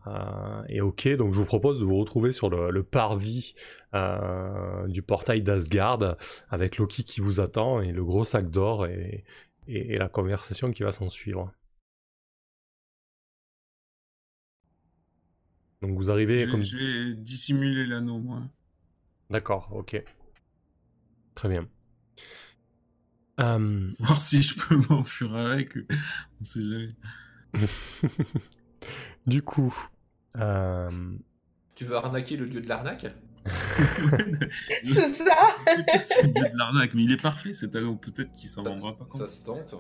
[0.08, 3.56] euh, est ok, donc je vous propose de vous retrouver sur le, le parvis
[3.94, 6.18] euh, du portail d'Asgard
[6.50, 9.24] avec Loki qui vous attend et le gros sac d'or et,
[9.68, 11.52] et, et la conversation qui va s'en suivre.
[15.82, 16.62] Donc vous arrivez comme...
[16.62, 18.42] vais dissimuler l'anneau, moi.
[19.30, 20.02] D'accord, ok.
[21.36, 21.68] Très bien.
[23.40, 25.76] Euh, Voir si je peux m'enfuir avec.
[26.42, 26.88] On sait jamais.
[29.28, 29.74] du coup,
[30.38, 30.90] euh,
[31.76, 33.08] Tu veux arnaquer le dieu de l'arnaque?
[33.46, 35.56] C'est ça
[36.02, 37.96] C'est le dieu de l'arnaque, mais il est parfait cet anneau.
[37.96, 39.30] Peut-être qu'il s'en rendra pas Ça compte.
[39.30, 39.76] se tente.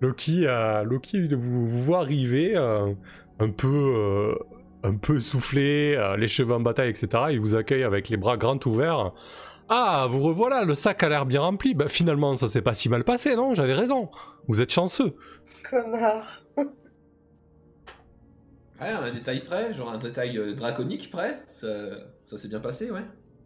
[0.00, 2.92] Loki, euh, Loki vous, vous voit arriver euh,
[3.40, 4.34] un peu, euh,
[4.82, 7.08] un peu essoufflé, euh, les cheveux en bataille, etc.
[7.30, 9.12] Il vous accueille avec les bras grands ouverts.
[9.68, 11.74] Ah, vous revoilà, le sac a l'air bien rempli.
[11.74, 13.54] Bah, finalement, ça s'est pas si mal passé, non?
[13.54, 14.10] J'avais raison.
[14.46, 15.16] Vous êtes chanceux.
[15.68, 16.42] Connard.
[18.78, 21.40] Ouais, un détail près, genre un détail euh, draconique près.
[21.50, 21.66] Ça,
[22.26, 23.00] ça s'est bien passé, ouais.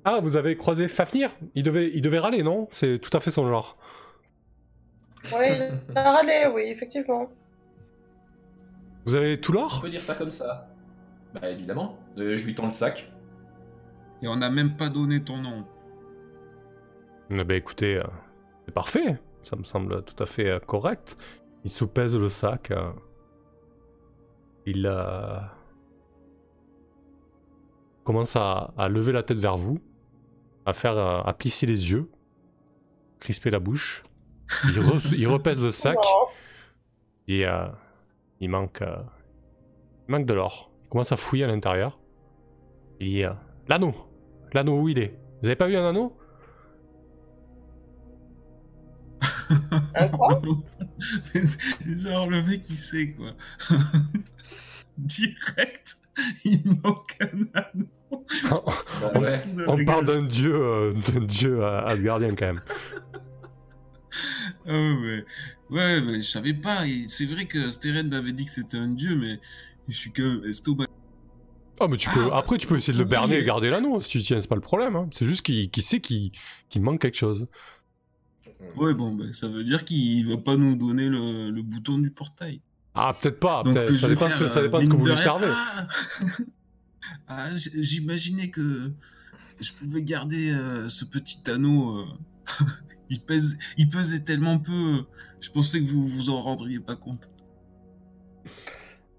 [0.04, 1.36] Ah, vous avez croisé Fafnir?
[1.54, 2.66] Il devait, il devait râler, non?
[2.72, 3.76] C'est tout à fait son genre.
[5.32, 5.46] Oui,
[5.88, 7.30] il a râlé, oui, effectivement.
[9.04, 10.68] Vous avez tout On l'or peut dire ça comme ça.
[11.32, 11.96] Bah évidemment.
[12.18, 13.12] Euh, je lui tends le sac.
[14.22, 15.64] Et on n'a même pas donné ton nom.
[17.30, 18.04] Eh ben écoutez, euh,
[18.66, 19.18] c'est parfait.
[19.42, 21.16] Ça me semble tout à fait euh, correct.
[21.64, 22.70] Il soupèse le sac.
[22.70, 22.90] euh,
[24.66, 25.38] il euh,
[28.04, 29.78] commence à, à lever la tête vers vous,
[30.66, 32.10] à faire, euh, à plisser les yeux,
[33.20, 34.02] crisper la bouche.
[34.64, 36.26] Il, re- il repèse le sac Non.
[37.28, 37.66] et euh,
[38.40, 38.96] il manque, euh,
[40.08, 40.70] il manque de l'or.
[40.84, 41.98] Il commence à fouiller à l'intérieur.
[42.98, 43.32] Il dit euh,
[43.68, 43.94] l'anneau,
[44.52, 45.18] l'anneau où il est?
[45.40, 46.16] Vous avez pas vu un anneau?
[49.94, 50.40] Un quoi
[51.86, 53.32] Genre le mec il sait quoi.
[54.98, 55.96] Direct,
[56.44, 57.86] il manque un anneau.
[58.50, 59.40] Bah ouais.
[59.68, 62.60] On parle d'un dieu, euh, d'un dieu euh, asgardien quand même.
[64.66, 65.24] Ah ouais, ouais.
[65.70, 66.78] Ouais, mais je savais pas.
[67.08, 69.38] C'est vrai que Steren m'avait dit que c'était un dieu, mais
[69.88, 70.86] je suis quand même estomac.
[71.82, 73.10] Ah mais tu peux, Ah, après tu peux essayer de le oui.
[73.10, 74.96] berner et garder l'anneau si tu tiens, c'est pas le problème.
[74.96, 75.08] hein.
[75.12, 76.32] C'est juste qu'il sait qu'il
[76.68, 77.46] qu'il manque quelque chose.
[78.76, 82.10] Ouais, bon, ben, ça veut dire qu'il va pas nous donner le, le bouton du
[82.10, 82.60] portail.
[82.94, 84.90] Ah peut-être pas, Donc, peut-être, je ça vais dépend, faire, ça euh, dépend de ce
[84.90, 85.46] que vous lui servez.
[85.50, 85.86] Ah
[87.28, 88.92] Ah, J'imaginais que
[89.60, 91.98] je pouvais garder euh, ce petit anneau.
[91.98, 92.64] euh,
[93.10, 95.04] il, pèse, il pesait tellement peu.
[95.40, 97.30] Je pensais que vous vous en rendriez pas compte.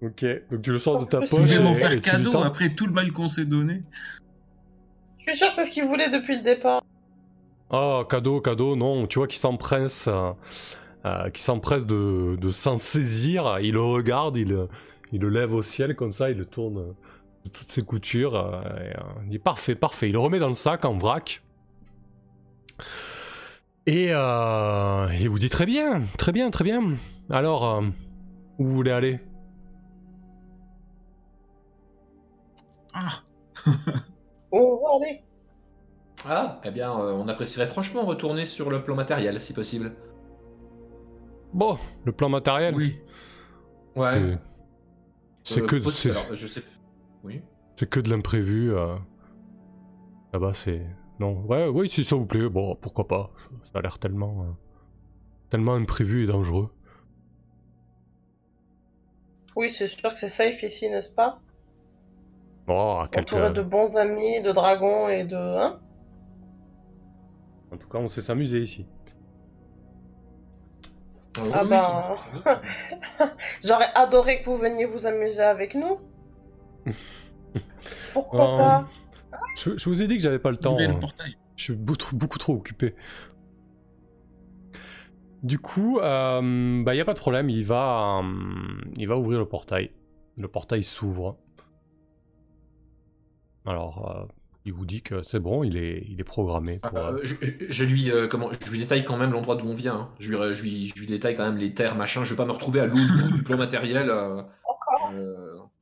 [0.02, 2.86] Ok, donc tu le sors de ta poche pouvez et, m'en faire cadeau après tout
[2.86, 3.82] le mal qu'on s'est donné.
[5.20, 6.82] Je suis sûr que c'est ce qu'il voulait depuis le départ.
[7.72, 10.32] Oh cadeau, cadeau, non, tu vois qu'il s'empresse, euh,
[11.06, 13.58] euh, qu'il s'empresse de, de s'en saisir.
[13.60, 14.68] Il le regarde, il, le-
[15.12, 16.92] il le lève au ciel comme ça, il le tourne euh,
[17.44, 18.36] de toutes ses coutures.
[18.36, 20.08] euh, et, euh, il dit parfait, parfait.
[20.10, 21.42] Il le remet dans le sac en vrac.
[23.86, 26.94] Et euh, il vous dit très bien, très bien, très bien.
[27.30, 27.80] Alors, euh,
[28.58, 29.20] où vous voulez aller?
[32.94, 33.22] Ah,
[34.52, 35.22] On va aller?
[36.26, 39.92] Ah, eh bien, euh, on apprécierait franchement retourner sur le plan matériel, si possible.
[41.52, 42.74] Bon, le plan matériel.
[42.74, 42.98] oui.
[43.96, 44.18] Ouais.
[44.20, 44.36] euh,
[45.44, 46.62] C'est Euh, que, pos- c'est- Alors, je sais.
[47.24, 47.42] Oui.
[47.76, 48.72] c'est que de l'imprévu.
[48.74, 48.94] euh.
[50.32, 50.82] Là-bas, c'est.
[51.20, 53.30] Non, ouais, oui, si ça vous plaît, bon, pourquoi pas.
[53.72, 54.42] Ça a l'air tellement.
[54.42, 54.52] euh,
[55.50, 56.70] tellement imprévu et dangereux.
[59.56, 61.38] Oui, c'est sûr que c'est safe ici, n'est-ce pas?
[62.68, 63.32] Oh, à quelques...
[63.34, 65.36] Entouré de bons amis, de dragons et de...
[65.36, 65.80] Hein?
[67.72, 68.86] En tout cas, on sait s'amuser ici.
[71.38, 72.16] Ah oui, ben.
[72.44, 73.28] c'est-
[73.68, 75.98] J'aurais adoré que vous veniez vous amuser avec nous.
[78.12, 78.58] Pourquoi Oh.
[78.58, 78.88] pas?
[79.56, 80.76] Je, je vous ai dit que j'avais pas le temps.
[80.78, 80.94] Le hein.
[80.94, 81.36] portail.
[81.56, 82.94] Je suis beaucoup, beaucoup trop occupé.
[85.42, 89.38] Du coup, il bah, n'y a pas de problème, il va, euh, il va ouvrir
[89.38, 89.90] le portail.
[90.36, 91.36] Le portail s'ouvre.
[93.66, 94.24] Alors, euh,
[94.64, 96.78] il vous dit que c'est bon, il est, il est programmé.
[96.78, 97.34] Pour, Euh, euh, je,
[97.68, 99.94] je lui, euh, comment, je lui détaille quand même l'endroit d'où on vient.
[99.94, 100.08] hein.
[100.20, 102.24] Je, lui, je, lui, je lui détaille quand même les terres, machin.
[102.24, 104.08] Je vais pas me retrouver à l'autre bout du plan matériel.
[104.10, 105.12] euh, Encore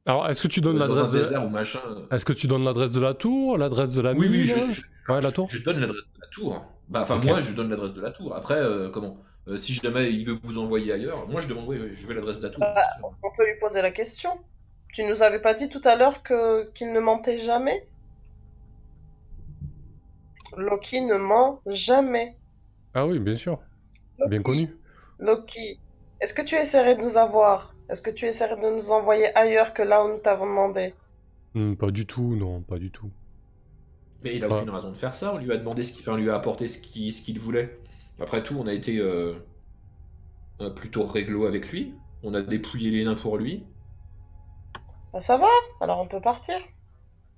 [0.07, 1.39] Alors, est-ce que tu donnes l'adresse de...
[1.49, 1.81] machin.
[2.11, 4.75] Est-ce que tu donnes l'adresse de la tour, l'adresse de la Oui, oui, mine je,
[4.77, 5.49] je- Ouais, la tour.
[5.51, 6.65] je donne l'adresse de la tour.
[6.89, 8.35] Bah, enfin, moi, je donne l'adresse de la tour.
[8.35, 11.79] Après, euh, comment euh, Si jamais il veut vous envoyer ailleurs, moi, je demande, oui,
[11.81, 12.61] oui, je veux l'adresse de la tour.
[12.61, 14.31] Bah, On peut lui poser la question.
[14.93, 17.87] Tu nous avais pas dit tout à l'heure que qu'il ne mentait jamais?
[20.57, 22.37] Loki ne ment jamais.
[22.95, 23.59] Ah oui, bien sûr.
[24.29, 24.77] Bien connu.
[25.19, 25.79] Loki,
[26.21, 27.75] est-ce que tu essaierais de nous avoir?
[27.89, 30.95] Est-ce que tu essaierais de nous envoyer ailleurs que là où nous t'avons demandé?
[31.55, 33.11] Hmm, pas du tout, non, pas du tout.
[34.23, 34.55] Mais il a Ouais.
[34.57, 35.35] aucune raison de faire ça.
[35.35, 37.79] On lui a demandé ce qu'il enfin, lui a apporté ce qu'il ce qu'il voulait.
[38.21, 39.33] Après tout, on a été euh,
[40.61, 41.95] euh, plutôt réglo avec lui.
[42.23, 43.65] On a dépouillé les nains pour lui.
[45.13, 45.49] Bah, Ça va,
[45.81, 46.57] alors on peut partir.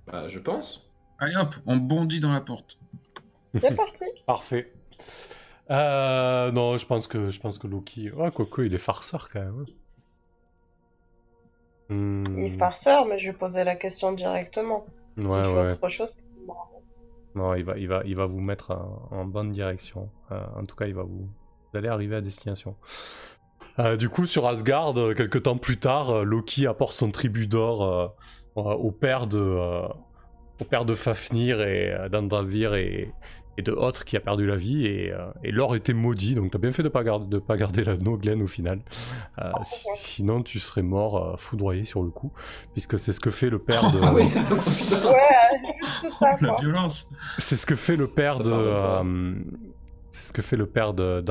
[0.07, 0.91] Bah, je pense.
[1.19, 2.77] Allez hop, on bondit dans la porte.
[3.55, 4.05] C'est parti.
[4.25, 4.71] Parfait.
[5.71, 8.11] Euh, non, je pense que je pense que Loki.
[8.19, 9.65] Ah, Coco, il est farceur quand même.
[11.89, 14.85] Hmm, Il est farceur, mais je vais poser la question directement.
[15.17, 16.17] Ouais, si je autre chose.
[17.35, 20.09] Non, il va, il va, il va vous mettre en, en bonne direction.
[20.31, 21.29] Euh, en tout cas, il va vous.
[21.71, 22.75] Vous allez arriver à destination.
[23.79, 28.13] Euh, du coup, sur Asgard, quelques temps plus tard, Loki apporte son tribut d'or
[28.55, 29.39] au père de,
[30.61, 33.11] au père de Fafnir et d'Andravir et,
[33.57, 36.33] et de Hoth qui a perdu la vie et, euh, et l'or était maudit.
[36.35, 38.79] Donc, t'as bien fait de pas garder, de pas garder l'anneau, Glenn, au final.
[39.39, 42.31] Euh, si- sinon, tu serais mort euh, foudroyé sur le coup,
[42.73, 43.99] puisque c'est ce que fait le père de.
[44.03, 44.23] Ah oui.
[44.23, 47.09] Ouais, ça, La violence.
[47.37, 49.35] C'est ce que fait le père Ça de.
[50.09, 51.21] c'est ce que fait le père euh,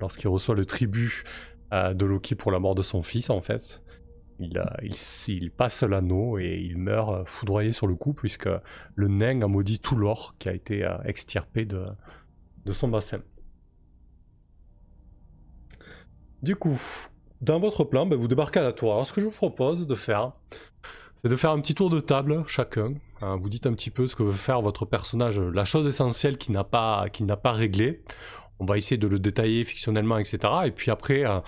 [0.00, 1.24] lorsqu'il reçoit le tribut
[1.72, 3.82] euh, de Loki pour la mort de son fils, en fait.
[4.38, 8.48] Il, passe l'anneau et il meurt euh, foudroyé sur le coup, puisque
[8.94, 11.86] le nain a maudit tout l'or qui a été euh, extirpé de,
[12.72, 13.20] son bassin.
[16.42, 16.80] Du coup,
[17.40, 18.92] dans votre plan, ben, vous débarquez à la tour.
[18.92, 20.32] Alors, ce que je vous propose de faire,
[21.14, 22.94] c'est de faire un petit tour de table chacun.
[23.22, 26.36] Hein, vous dites un petit peu ce que veut faire votre personnage, la chose essentielle
[26.36, 28.02] qu'il n'a pas, qu'il n'a pas réglée.
[28.58, 30.38] On va essayer de le détailler fictionnellement, etc.
[30.66, 31.40] Et puis après, euh,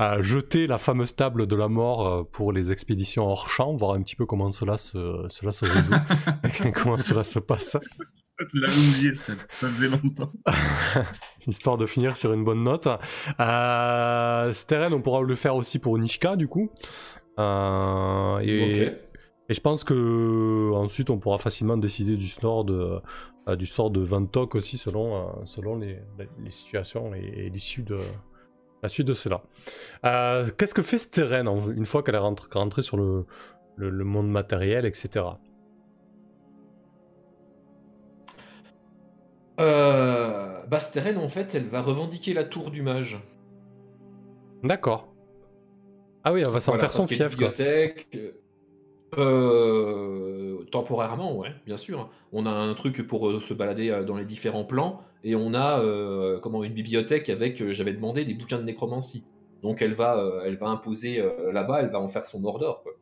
[0.00, 3.92] euh, jeter la fameuse table de la mort euh, pour les expéditions hors champ, voir
[3.92, 7.76] un petit peu comment cela se, cela se résout, comment cela se passe,
[8.50, 10.32] Tu l'avais oublié, ça, ça faisait longtemps.
[11.46, 12.88] histoire de finir sur une bonne note.
[13.40, 16.70] Euh, Steren, on pourra le faire aussi pour Nishka, du coup.
[17.38, 18.92] Euh, et, Ok.
[19.48, 23.00] Et je pense que ensuite on pourra facilement décider du sort de,
[23.48, 25.98] euh, du sort de Ventok aussi selon, euh, selon les,
[26.42, 27.98] les situations et, et l'issue de
[28.82, 29.42] la suite de cela.
[30.06, 33.26] Euh, Qu'est-ce que fait Steren en- une fois qu'elle est rentrée, rentrée sur le,
[33.76, 35.40] le, le monde matériel, etc.
[39.60, 43.18] Euh, bah, Steren, en fait, elle va revendiquer la tour du mage.
[44.64, 45.14] D'accord.
[46.24, 47.54] Ah oui, elle va s'en Voilà, faire son fief quoi.
[49.18, 52.08] Euh, temporairement, ouais, bien sûr.
[52.32, 55.54] On a un truc pour euh, se balader euh, dans les différents plans, et on
[55.54, 55.82] a
[56.42, 59.24] comment une bibliothèque avec, j'avais demandé, des bouquins de nécromancie.
[59.62, 62.92] Donc elle va, elle va imposer là-bas, elle va en faire son Mordor, quoi.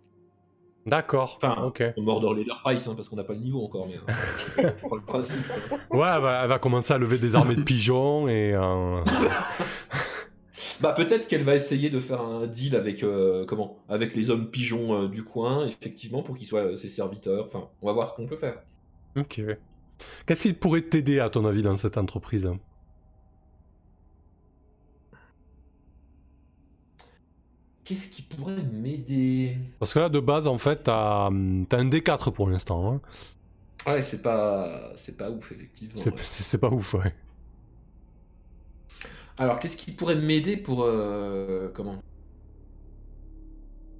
[0.87, 1.39] D'accord.
[1.43, 1.83] Enfin, ok.
[1.97, 4.15] son Mordor Leader Price, hein, parce qu'on n'a pas le niveau encore, mais
[4.57, 5.45] je prends le principe.
[5.69, 5.79] quoi.
[5.99, 8.55] Ouais, elle va, elle va commencer à lever des armées de pigeons et.
[10.81, 14.51] Bah peut-être qu'elle va essayer de faire un deal avec euh, comment, avec les hommes
[14.51, 17.45] pigeons euh, du coin, effectivement, pour qu'ils soient euh, ses serviteurs.
[17.47, 18.63] Enfin, on va voir ce qu'on peut faire.
[19.17, 19.41] Ok.
[20.27, 22.51] Qu'est-ce qui pourrait t'aider à ton avis dans cette entreprise?
[27.85, 29.57] Qu'est-ce qui pourrait m'aider?
[29.79, 32.93] Parce que là, de base, en fait, t'as un D4 pour l'instant.
[32.93, 33.01] hein.
[33.87, 35.97] Ouais, c'est pas, c'est pas ouf effectivement.
[35.97, 36.61] C'est ouais.
[36.61, 37.13] pas ouf, ouais.
[39.39, 41.97] Alors, qu'est-ce qui pourrait m'aider pour euh, comment?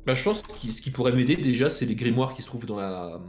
[0.07, 2.67] Bah, je pense que ce qui pourrait m'aider déjà, c'est les grimoires qui se trouvent
[2.67, 3.21] dans la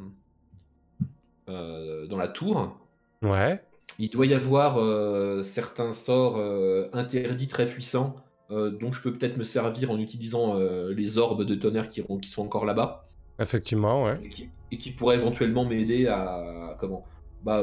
[1.50, 2.78] euh, dans la tour.
[3.22, 3.64] Ouais.
[4.00, 6.42] Il doit y avoir euh, certains sorts
[6.94, 8.16] interdits très puissants,
[8.50, 10.58] dont je peux peut-être me servir en utilisant
[10.90, 13.08] les orbes de tonnerre qui, qui sont encore là-bas.
[13.40, 14.14] Effectivement, ouais.
[14.24, 17.06] et qui, et qui pourrait éventuellement m'aider à comment?
[17.44, 17.62] Bah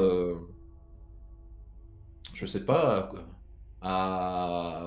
[2.33, 3.25] je sais pas quoi
[3.81, 4.81] à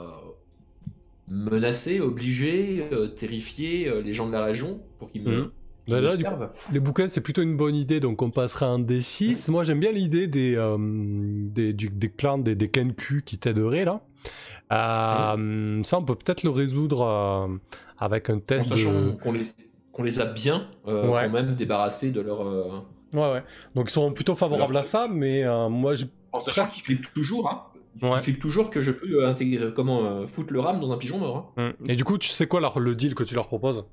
[1.28, 5.50] menacer obliger euh, terrifier euh, les gens de la région pour qu'ils me Mhm.
[5.86, 6.50] Bah me là, du servent.
[6.72, 9.50] Les bouquins, c'est plutôt une bonne idée, donc on passera en D6.
[9.50, 13.84] Moi, j'aime bien l'idée des, euh, des, du- des clans, des, des Kenku qui t'aideraient,
[13.84, 14.00] là.
[14.72, 17.50] Euh, Ça, on peut peut-être le résoudre
[17.98, 19.14] avec un test de...
[19.20, 20.94] qu'on les, a bien Ouais.
[21.26, 22.46] quand même débarrassés de leur.
[23.12, 23.42] Ouais, ouais.
[23.74, 26.06] Donc, ils seront plutôt favorables à ça, mais moi, je...
[26.32, 27.62] En sachant qu'ils flippent toujours, hein.
[28.02, 28.10] Ouais.
[28.14, 30.98] Ils flippent toujours que je peux euh, intégrer, comment euh, foutre le RAM dans un
[30.98, 31.54] pigeon mort.
[31.56, 31.74] hein.
[31.80, 31.90] Mm.
[31.90, 33.84] Et du coup, tu sais quoi leur- le deal que tu leur proposes?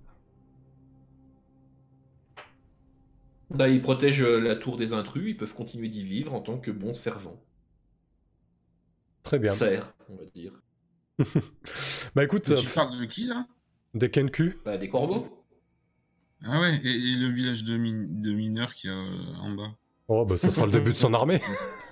[3.50, 6.58] Bah, ils protègent euh, la tour des intrus, ils peuvent continuer d'y vivre en tant
[6.58, 7.40] que bons servants.
[9.24, 9.52] Très bien.
[9.52, 10.54] Serfs, on va dire.
[12.16, 13.46] Bah écoute, Tu euh, parles de qui là?
[13.94, 14.58] des Kenku.
[14.66, 15.28] Bah, des corbeaux.
[16.44, 19.52] Ah ouais, et, et le village de, min- de mineurs qu'il y a euh, en
[19.52, 19.76] bas?
[20.08, 21.42] Oh, bah ça sera le début de son armée.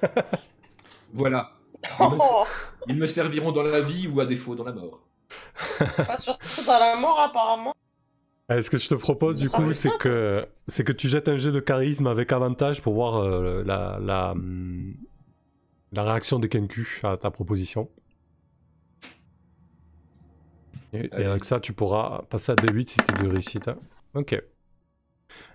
[1.13, 1.58] Voilà.
[1.99, 2.43] Oh,
[2.87, 5.01] Ils me serviront dans la vie ou à défaut dans la mort.
[5.97, 7.73] pas surtout dans la mort, apparemment.
[8.51, 11.27] Euh, Ce que je te propose du Ah, coup, c'est que c'est que tu jettes
[11.29, 14.95] un jet de charisme avec avantage pour voir euh, la, la, hum,
[15.91, 17.89] la réaction des Kenku à ta proposition.
[20.93, 23.67] Et, avec ça, tu pourras passer à D8 si c'était de réussite.
[23.67, 23.77] hein.
[24.15, 24.41] Ok.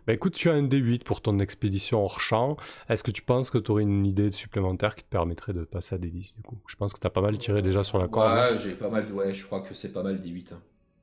[0.06, 2.56] Bah écoute, tu as un D8 pour ton expédition hors champ.
[2.88, 5.94] Est-ce que tu penses que tu aurais une idée supplémentaire qui te permettrait de passer
[5.94, 6.58] à D10 du coup?
[6.68, 8.32] Je pense que tu as pas mal tiré déjà sur la corde.
[8.32, 8.50] hein.
[8.52, 9.10] Ouais, j'ai pas mal.
[9.12, 10.52] Ouais, je crois que c'est pas mal des 8.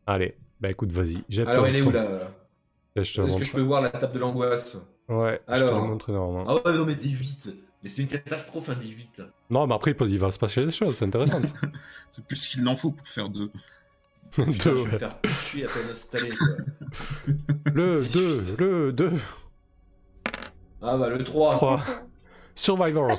[0.08, 1.24] Allez, bah écoute, vas-y.
[1.30, 2.32] Jette Alors, ton- elle est où là
[2.96, 4.78] Est-ce que je peux voir la table de l'angoisse?
[5.10, 5.82] Ouais, je te Alors.
[5.82, 6.50] le montre normalement.
[6.50, 7.50] Ah ouais, non, mais des 8.
[7.84, 9.22] Mais c'est une catastrophe, un des 8.
[9.50, 11.42] Non, mais après, il peut- il va se passer des choses, c'est intéressant.
[12.12, 13.52] C'est plus qu'il en faut pour faire deux.
[14.32, 16.30] Putain, je vais me faire chier à peine installé.
[16.30, 17.34] Quoi.
[17.74, 19.12] Le 2, le 2,
[20.82, 21.52] Ah bah, le 3.
[21.52, 21.84] 3.
[22.56, 23.18] Survivors.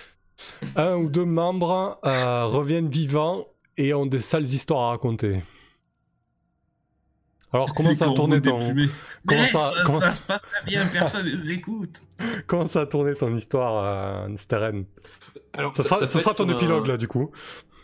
[0.76, 5.42] Un ou deux membres euh, reviennent vivants et ont des sales histoires à raconter.
[7.52, 8.58] Alors, comment ça a tourné ton,
[9.26, 12.00] comment ça- comment- ça se passe pas bien, personne les écoute.
[12.46, 14.84] comment ça a tourné ton histoire, euh, Steren?
[15.54, 17.30] Alors, Ça sera, ça ça peut sera être ton un- épilogue, là, du coup.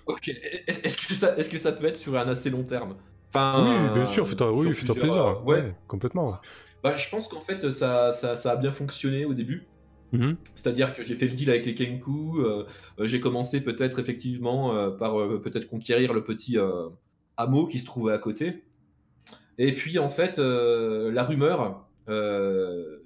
[0.07, 0.28] Ok.
[0.28, 2.96] Est- Est-ce que, ça, est-ce que ça peut être sur un assez long terme?
[3.35, 5.22] Enfin, oui, bien sûr, fais-toi oui, plusieurs, plaisir.
[5.26, 5.61] euh, ouais.
[5.61, 6.38] ouais, complètement.
[6.83, 9.66] Bah, je pense qu'en fait, ça, ça, ça a bien fonctionné au début.
[10.12, 10.38] Mhm.
[10.54, 12.38] C'est-à-dire que j'ai fait le deal avec les Kenku.
[12.40, 12.64] euh,
[12.98, 16.88] euh, j'ai commencé peut-être effectivement euh, par euh, peut-être conquérir le petit euh,
[17.37, 18.64] hameau qui se trouvait à côté.
[19.59, 23.00] Et puis en fait, euh, la rumeur euh,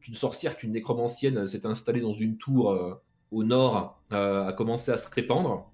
[0.00, 2.94] qu'une sorcière, qu'une nécromancienne s'est installée dans une tour euh,
[3.32, 5.70] au nord euh, a commencé à se répandre.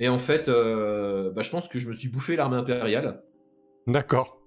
[0.00, 3.22] Et en fait, euh, bah, je pense que je me suis bouffé l'armée impériale.
[3.86, 4.40] D'accord.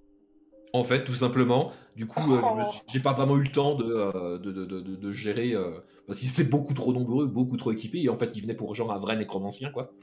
[0.73, 1.71] En fait, tout simplement.
[1.95, 4.95] Du coup, euh, suis- j'ai pas vraiment eu le temps de, de, de, de- de-
[4.97, 5.53] de gérer.
[5.55, 5.71] euh,
[6.05, 8.01] parce qu'ils étaient beaucoup trop nombreux, beaucoup trop équipés.
[8.03, 9.93] Et en fait, ils venaient pour genre un vrai nécromancien, quoi.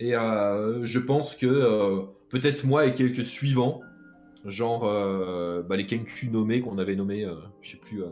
[0.00, 3.80] Et euh, je pense que euh, peut-être moi et quelques suivants,
[4.44, 8.08] genre euh, bah, les Kenku nommés qu'on avait nommés, euh, je sais plus euh,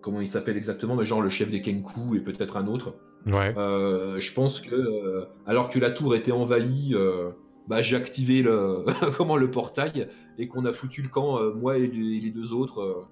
[0.00, 2.94] comment ils s'appellent exactement, mais genre le chef des Kenku et peut-être un autre.
[3.26, 3.54] Ouais.
[3.56, 7.30] Euh, je pense que, euh, alors que la tour était envahie, euh,
[7.68, 8.84] bah, j'ai activé le,
[9.16, 10.08] comment, le portail
[10.38, 13.06] et qu'on a foutu le camp, moi et les, deux autres,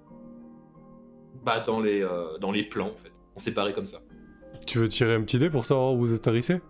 [1.44, 2.06] bah, dans, les,
[2.40, 3.12] dans les plans, en fait.
[3.36, 3.98] On s'est barré comme ça.
[4.66, 6.60] Tu veux tirer un petit dé pour savoir où vous atterrissez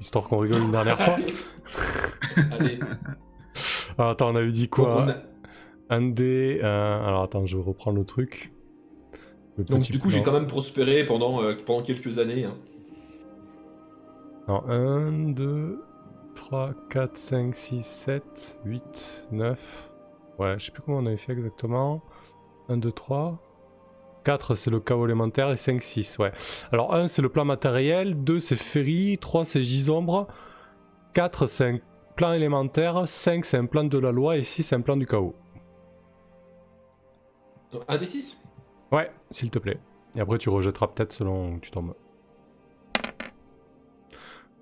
[0.00, 1.16] Histoire qu'on rigole une dernière fois.
[2.52, 2.78] Allez.
[4.00, 5.10] Ah, attends, on avait dit quoi?
[5.10, 5.22] A-
[5.90, 6.60] Un dé.
[6.62, 8.52] Alors attends, je reprends le truc.
[9.58, 12.44] Donc, du coup, j'ai quand même prospéré pendant, euh, pendant quelques années.
[12.44, 12.54] hein.
[14.46, 15.82] Non, 1, 2,
[16.34, 19.90] 3, 4, 5, 6, 7, 8, 9.
[20.38, 22.02] Ouais, je sais plus comment on avait fait exactement.
[22.68, 23.38] 1, 2, 3.
[24.24, 26.32] 4, c'est le chaos élémentaire et 5, 6, ouais.
[26.70, 28.22] Alors 1, c'est le plan matériel.
[28.24, 29.18] 2, c'est Ferry.
[29.18, 30.28] 3, c'est Gisombre.
[31.14, 31.78] 4, c'est un
[32.14, 33.08] plan élémentaire.
[33.08, 34.36] 5, c'est un plan de la loi.
[34.36, 35.34] Et 6, c'est un plan du chaos.
[37.86, 38.38] Un des six?
[38.92, 39.78] Ouais, s'il te plaît.
[40.16, 41.94] Et après, tu rejetteras peut-être selon où tu tombes.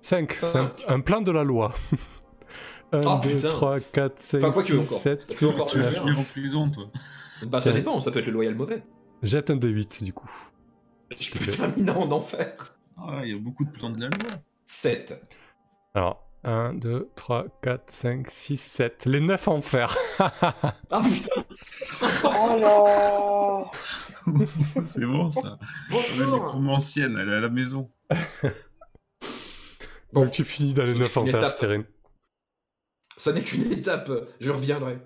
[0.01, 0.71] 5, c'est un, Cinq.
[0.87, 1.73] un plan de la loi.
[2.93, 3.49] 1, Oh, 2, putain.
[3.49, 4.99] 3, 4, 5, Enfin, quoi que 6, encore.
[4.99, 5.31] 7.
[5.31, 6.83] Ça peut encore Tu en prison, toi.
[7.43, 7.59] Bah, Tiens.
[7.59, 8.83] ça dépend, ça peut être le loyal mauvais.
[9.23, 10.29] Jette un D8 du coup.
[11.11, 11.53] Je te peux plaît.
[11.55, 12.77] terminer en enfer.
[12.97, 14.29] Ah, il y a beaucoup de plans de la loi.
[14.65, 15.21] 7.
[15.93, 19.05] Alors, 1, 2, 3, 4, 5, 6, 7.
[19.05, 19.97] Les 9 en fer.
[20.17, 21.43] Ah putain
[22.23, 23.65] Oh là
[24.85, 25.59] C'est bon, ça.
[26.17, 27.91] La nécromancienne, elle est à la maison.
[30.13, 31.51] Donc tu finis dans les Une 9 en fer, étape.
[31.51, 31.83] Stérine.
[33.17, 34.99] Ça n'est qu'une étape, je reviendrai.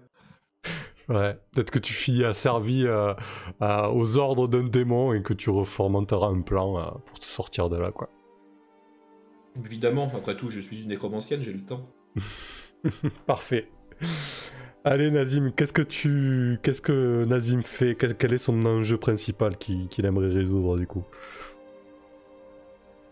[1.09, 3.15] Ouais, peut-être que tu finis asservi euh,
[3.59, 7.77] aux ordres d'un démon et que tu reformenteras un plan euh, pour te sortir de
[7.77, 8.09] là, quoi.
[9.65, 11.87] Évidemment, après tout, je suis une nécromancienne, j'ai le temps.
[13.25, 13.67] Parfait.
[14.83, 17.95] Allez Nazim, qu'est-ce que tu, qu'est-ce que Nazim fait?
[17.95, 21.03] Quel, quel est son enjeu principal qu'il qu'il aimerait résoudre du coup?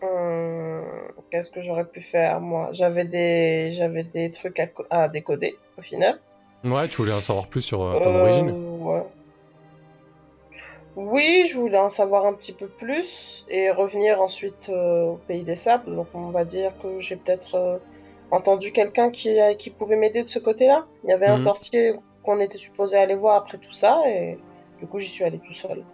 [0.02, 0.82] Hum,
[1.30, 2.70] Qu'est-ce que j'aurais pu faire moi?
[2.72, 6.18] J'avais des, j'avais des trucs à, co- à décoder au final.
[6.64, 8.24] Ouais, tu voulais en savoir plus sur euh, ton Euh,
[8.80, 9.02] ouais.
[11.00, 15.44] Oui, je voulais en savoir un petit peu plus et revenir ensuite euh, au pays
[15.44, 15.94] des sables.
[15.96, 17.78] Donc on va dire que j'ai peut-être euh,
[18.30, 20.86] entendu quelqu'un qui, a- qui pouvait m'aider de ce côté-là.
[21.04, 21.44] Il y avait un Mhm.
[21.44, 24.38] sorcier qu'on était supposé aller voir après tout ça et
[24.78, 25.84] du coup j'y suis allé tout seul.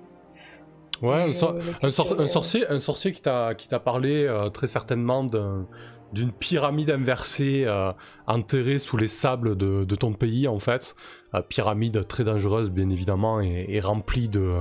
[1.02, 3.54] Ouais, un, Je sor- l'ai un, sor- quitté, un euh, sorcier, un sorcier qui t'a
[3.54, 5.66] qui t'a parlé euh, très certainement d'un-
[6.12, 7.92] d'une pyramide inversée euh,
[8.26, 10.94] enterrée sous les sables de, de ton pays en fait.
[11.34, 14.54] Euh, pyramide très dangereuse bien évidemment et, et remplie de,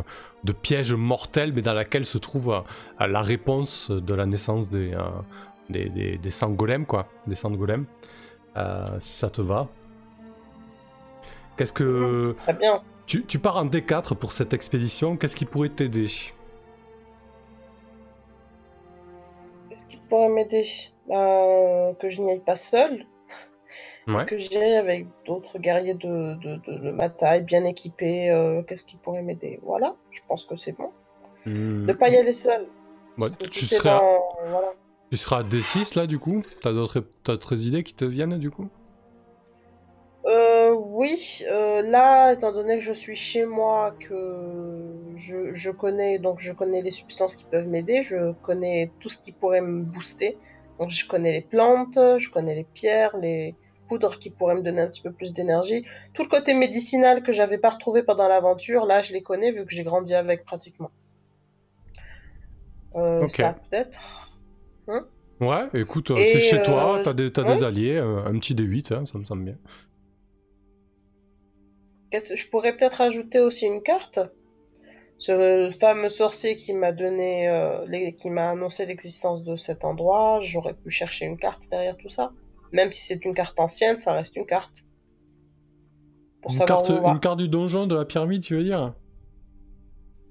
[0.45, 4.93] de pièges mortels mais dans laquelle se trouve euh, la réponse de la naissance des,
[4.93, 4.99] euh,
[5.69, 7.85] des, des, des sangs golems quoi, des sangs golems.
[8.55, 9.67] Euh, si ça te va.
[11.57, 12.35] Qu'est-ce que...
[12.37, 12.77] c'est Très bien.
[13.05, 16.07] Tu, tu pars en D4 pour cette expédition, qu'est-ce qui pourrait t'aider?
[19.69, 20.65] Qu'est-ce qui pourrait m'aider?
[21.07, 23.05] Que je n'y aille pas seule,
[24.08, 24.26] Ouais.
[24.26, 28.30] que aille avec d'autres guerriers de, de, de, de ma taille, bien équipés.
[28.30, 29.60] euh, Qu'est-ce qui pourrait m'aider?
[29.64, 30.91] Voilà, je pense que c'est bon.
[31.45, 31.86] Hmm.
[31.86, 32.68] De pas y aller seul.
[33.49, 34.74] Tu, dans- voilà.
[35.10, 36.43] tu seras à D6 là du coup?
[36.62, 38.68] T'as d'autres t'as d'autres idées qui te viennent du coup?
[40.26, 44.82] Euh, oui, euh, là, étant donné que je suis chez moi, que
[45.16, 49.20] je, je connais donc je connais les substances qui peuvent m'aider, je connais tout ce
[49.22, 50.38] qui pourrait me booster.
[50.80, 53.56] Donc je connais les plantes, je connais les pierres, les
[53.88, 55.86] poudres qui pourraient me donner un petit peu plus d'énergie.
[56.13, 59.65] Tout le côté médicinal que j'avais pas retrouvé pendant l'aventure, là je les connais vu
[59.65, 60.91] que j'ai grandi avec pratiquement.
[62.95, 63.31] Euh, Ok.
[63.38, 63.99] Ça peut-être.
[65.41, 68.91] Ouais, écoute, euh, c'est chez toi, euh, t'as des, des alliés, euh, un petit D8,
[68.93, 69.57] hein, ça me semble bien.
[72.09, 74.19] Qu'est-ce- Je pourrais peut-être ajouter aussi une carte?
[75.17, 80.39] Ce fameux sorcier qui m'a donné, euh, les- qui m'a annoncé l'existence de cet endroit,
[80.41, 82.31] j'aurais pu chercher une carte derrière tout ça.
[82.72, 84.86] Même si c'est une carte ancienne, ça reste une carte.
[86.41, 87.11] Pour Une savoir carte, où on va.
[87.11, 88.95] une carte du donjon de la pyramide, tu veux dire?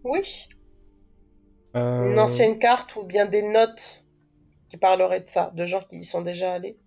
[0.05, 0.47] Oui,
[1.77, 4.05] Euh, une ancienne carte ou bien des notes
[4.71, 6.79] qui parleraient de ça, de gens qui y sont déjà allés.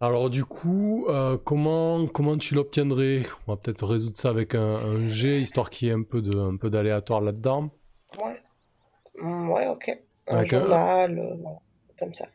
[0.00, 3.22] Alors du coup, euh, comment, comment tu l'obtiendrais?
[3.46, 6.20] On va peut-être résoudre ça avec un, un G, histoire qu'il y ait un peu
[6.22, 7.70] de- un peu d'aléatoire là-dedans.
[8.18, 8.40] Ouais.
[9.20, 9.90] Mm, Ouais, ok.
[10.28, 11.60] Un Avec un- journal, euh, voilà,
[11.98, 12.28] comme ça.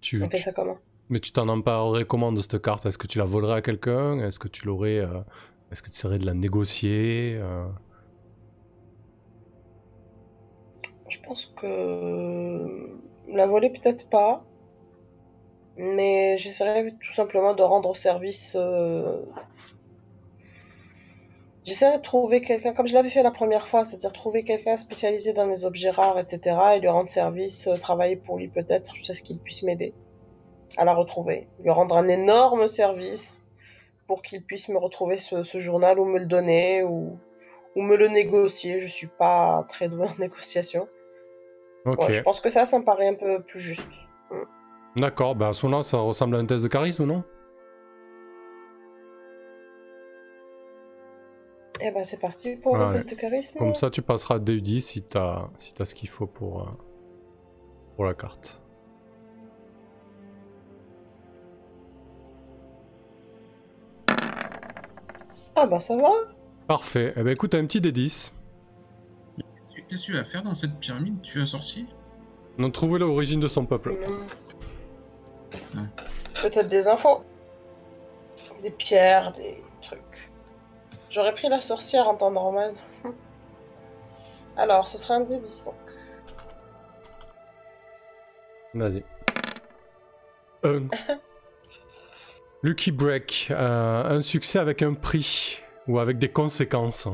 [0.00, 0.78] Tu, On fait tu- ça comment?
[1.10, 2.86] Mais tu t'en emparerais comment de cette carte?
[2.86, 4.20] Est-ce que tu la volerais à quelqu'un?
[4.20, 5.20] Est-ce que tu l'aurais euh,
[5.72, 7.68] Est-ce que tu essaierais de la négocier euh?
[11.10, 12.98] Je pense que
[13.28, 14.42] la voler peut-être pas,
[15.76, 18.54] mais j'essaierai tout simplement de rendre service.
[18.56, 19.22] euh,
[21.70, 25.32] J'essaierai de trouver quelqu'un, comme je l'avais fait la première fois, c'est-à-dire trouver quelqu'un spécialisé
[25.32, 29.14] dans les objets rares, etc., et lui rendre service, euh, travailler pour lui peut-être, jusqu'à
[29.14, 29.94] ce qu'il puisse m'aider
[30.76, 31.46] à la retrouver.
[31.62, 33.40] Lui rendre un énorme service
[34.08, 37.16] pour qu'il puisse me retrouver ce, ce journal ou me le donner ou,
[37.76, 38.80] ou me le négocier.
[38.80, 40.88] Je suis pas très douée en négociation.
[41.86, 43.86] Ouais, je pense que ça, ça me paraît un peu plus juste.
[44.96, 45.36] d'accord.
[45.36, 47.22] Bah à ce moment-là, ça ressemble à un test de charisme, non?
[51.82, 52.88] Eh ben, c'est parti pour Ouais.
[52.88, 53.58] le test de charisme.
[53.58, 56.66] Comme ça, tu passeras DU10 si t'as si t'as ce qu'il faut pour, euh,
[57.96, 58.60] pour la carte.
[65.56, 66.10] Ah bah ça va.
[66.66, 67.12] Parfait.
[67.16, 68.32] Eh ben écoute, t'as un petit D10.
[69.88, 71.20] Qu'est-ce que tu vas faire dans cette pyramide?
[71.22, 71.84] Tu es un sorcier?
[72.58, 73.96] On a trouvé l'origine de son peuple.
[75.74, 75.86] Hmm.
[76.42, 77.22] Peut-être des infos.
[78.62, 79.62] Des pierres, des.
[81.10, 82.74] J'aurais pris la sorcière en temps normal.
[84.56, 85.74] Alors, ce sera un D10 donc.
[88.74, 89.04] Vas-y.
[90.62, 90.82] Un.
[92.62, 93.48] Lucky Break.
[93.50, 97.08] euh, un succès avec un prix ou avec des conséquences.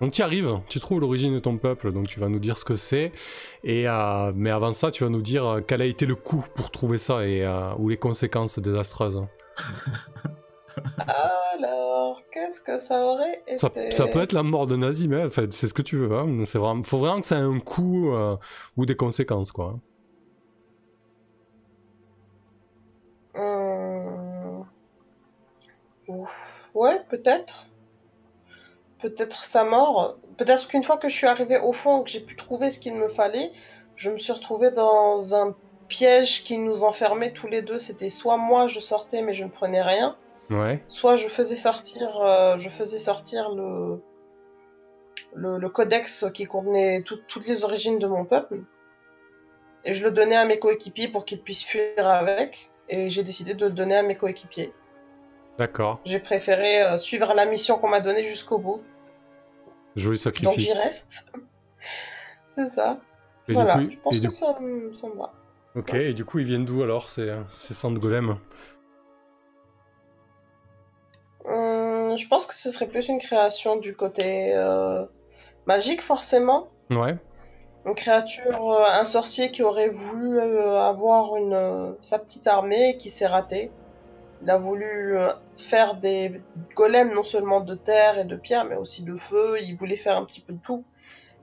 [0.00, 2.58] Donc tu y arrives, tu trouves l'origine de ton peuple, donc tu vas nous dire
[2.58, 3.12] ce que c'est.
[3.62, 6.44] Et euh, mais avant ça, tu vas nous dire euh, quel a été le coût
[6.54, 9.22] pour trouver ça et euh, ou les conséquences désastreuses.
[12.66, 15.52] Que ça aurait été Ça, ça peut être la mort de Nazim, hein, en fait,
[15.52, 16.16] c'est ce que tu veux.
[16.16, 16.44] Hein.
[16.46, 18.36] C'est vraiment, faut vraiment que ça ait un coût euh,
[18.76, 19.78] ou des conséquences, quoi.
[26.08, 26.70] Ouf.
[26.74, 27.66] Ouais, peut-être.
[29.00, 30.16] Peut-être sa mort.
[30.38, 32.94] Peut-être qu'une fois que je suis arrivée au fond, que j'ai pu trouver ce qu'il
[32.94, 33.52] me fallait,
[33.96, 35.54] je me suis retrouvée dans un
[35.88, 37.78] piège qui nous enfermait tous les deux.
[37.78, 40.16] C'était soit moi je sortais mais je ne prenais rien,
[40.50, 40.82] Ouais.
[40.88, 44.02] soit je faisais sortir, euh, je faisais sortir le,
[45.34, 48.60] le, le codex qui contenait tout- toutes les origines de mon peuple,
[49.84, 53.54] et je le donnais à mes coéquipiers pour qu'ils puissent fuir avec, et j'ai décidé
[53.54, 54.72] de le donner à mes coéquipiers.
[55.58, 56.00] D'accord.
[56.04, 58.82] J'ai préféré euh, suivre la mission qu'on m'a donnée jusqu'au bout,
[59.96, 60.82] Joli donc j'y sacrifice.
[60.82, 61.24] reste.
[62.48, 63.00] C'est ça.
[63.48, 65.32] Et voilà, du coup, je pense et du- que ça, me- ça me va.
[65.76, 68.36] Ok, et du coup, ils viennent d'où alors ces, ces de golem?
[72.16, 75.04] Je pense que ce serait plus une création du côté euh,
[75.66, 76.68] magique, forcément.
[76.90, 77.16] Ouais.
[77.86, 82.96] Une créature, euh, un sorcier qui aurait voulu euh, avoir une, sa petite armée et
[82.96, 83.70] qui s'est raté.
[84.42, 85.16] Il a voulu
[85.56, 86.42] faire des
[86.74, 89.56] golems non seulement de terre et de pierre, mais aussi de feu.
[89.62, 90.84] Il voulait faire un petit peu de tout.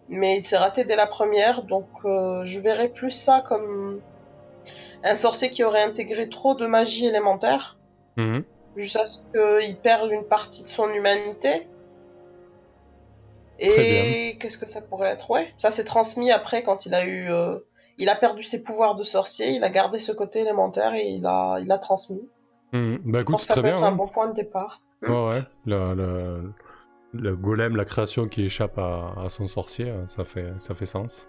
[0.08, 4.02] Mais il s'est raté dès la première, donc je verrais plus ça comme
[5.04, 7.78] un sorcier qui aurait intégré trop de magie élémentaire
[8.18, 8.44] Mhm.
[8.76, 11.68] Jusqu'à ce qu'il perde une partie de son humanité.
[13.60, 15.30] Et qu'est-ce que ça pourrait être?
[15.30, 17.60] Ouais, ça s'est transmis après quand il a eu, euh,
[17.98, 21.26] il a perdu ses pouvoirs de sorcier, il a gardé ce côté élémentaire et il
[21.28, 22.28] a, il a transmis.
[22.74, 23.02] Mhm.
[23.06, 23.78] Bah écoute, c'est très bien.
[23.78, 23.92] être un hein.
[23.92, 24.82] bon point de départ.
[25.04, 25.44] Ouais, ouais.
[25.66, 26.54] Le, le,
[27.14, 30.86] le golem, la création qui échappe à, à son sorcier, euh, ça fait, ça fait
[30.88, 31.28] sens.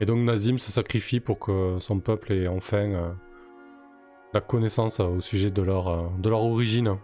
[0.00, 3.10] Et donc Nazim se sacrifie pour que son peuple ait enfin euh,
[4.32, 6.96] la connaissance euh, au sujet de leur, euh, de leur origine.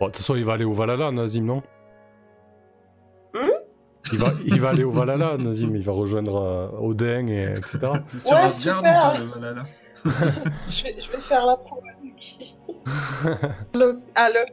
[0.00, 1.62] Bon, de toute façon, il va aller au Valhalla, Nazim, non?
[3.34, 3.48] Hmm?
[4.12, 7.78] Il va, il va aller au Valhalla, Nazim, il va rejoindre euh, Odin, et, etc.
[8.06, 9.00] C'est sur Ouais, Asgard ou super.
[9.02, 9.66] pas le Valhalla
[10.70, 11.80] Je vais, je vais faire la peau
[14.14, 14.46] ah, le-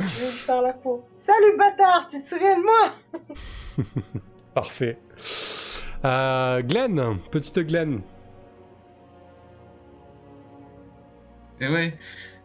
[0.00, 1.04] Je vais faire la peau.
[1.16, 3.84] Salut bâtard, tu te souviens de moi?
[4.54, 4.98] Parfait.
[6.04, 8.00] Euh, Glenn, petite Glenn.
[11.60, 11.98] Et ouais,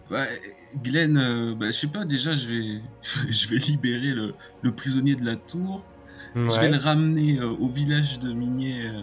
[0.09, 0.41] ouais,
[0.81, 2.81] Glenn, euh, bah, je sais pas, déjà, je vais,
[3.29, 5.85] je vais libérer le, le prisonnier de la tour.
[6.35, 9.01] Je vais le ramener euh, au village de Minier euh,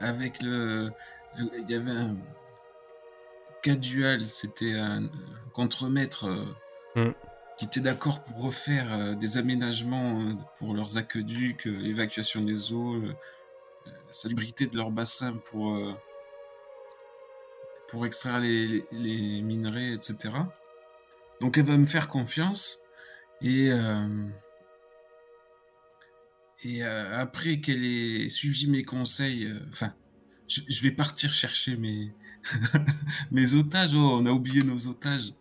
[0.00, 0.90] avec le.
[1.38, 2.16] Il y avait un.
[3.62, 5.10] Cadual, c'était un, un
[5.52, 6.44] contremaître euh,
[6.96, 7.12] Mm.
[7.56, 13.00] qui était d'accord pour refaire des aménagements pour leurs aqueducs, évacuation des eaux,
[14.08, 15.78] salubrité de leur bassin pour,
[17.90, 20.34] pour extraire les, les- les minerais, etc.
[21.40, 22.78] Donc elle va me faire confiance
[23.42, 23.70] et.
[23.70, 24.06] euh,
[26.62, 29.94] et euh, après qu'elle ait suivi mes conseils, euh, enfin,
[30.46, 32.12] je, je vais partir chercher mes,
[33.30, 33.92] mes otages.
[33.94, 35.32] Oh, on a oublié nos otages.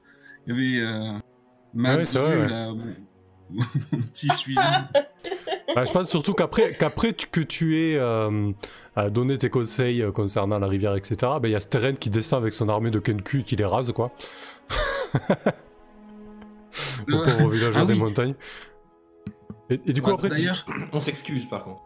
[0.47, 1.19] Il y avait euh,
[1.73, 2.47] Madru, c'est vrai, ouais.
[2.47, 2.95] mon,
[3.91, 4.87] mon petit suivant.
[5.75, 6.73] Bah, je pense surtout qu'après,
[7.13, 7.97] tu- que tu aies
[9.09, 12.41] donné tes conseils euh, concernant la rivière, etc., bah, il y a Steren qui descend
[12.41, 14.11] avec son armée de Kenku et qui les rase, quoi.
[17.11, 17.99] Au pauvre villageois Ah des oui.
[17.99, 18.35] montagnes.
[19.69, 21.81] Et, et du coup, Ouais, après, tu- D'ailleurs, On s'excuse par contre.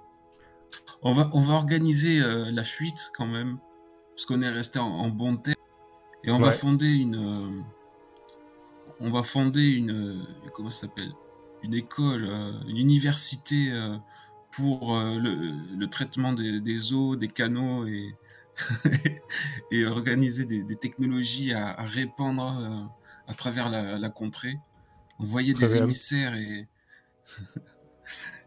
[1.01, 3.57] on va, on va organiser euh, la fuite quand même,
[4.15, 5.55] parce qu'on est resté en, en bon terme.
[6.23, 7.15] Et on va fonder une.
[7.15, 7.61] euh,
[9.01, 9.91] on va fonder une.
[9.91, 11.11] euh, comment ça s'appelle?
[11.63, 13.95] Une école, euh, une université euh,
[14.55, 18.15] pour euh, le, le traitement des, des eaux, des canaux et,
[19.71, 24.57] et organiser des, des technologies à, à répandre euh, à travers la, la contrée.
[25.19, 25.83] Envoyer Très des bien.
[25.83, 26.67] émissaires et.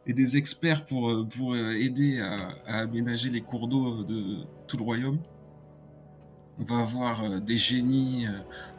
[0.09, 4.77] et des experts pour, euh, pour aider à, à aménager les cours d'eau de tout
[4.77, 5.19] le royaume.
[6.61, 8.27] On va avoir des génies,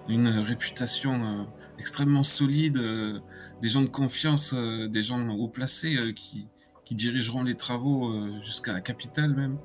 [0.08, 1.48] une réputation
[1.78, 2.82] extrêmement solide,
[3.62, 6.48] des gens de confiance, des gens haut placés qui,
[6.88, 9.58] qui dirigeront les travaux euh, jusqu'à la capitale même.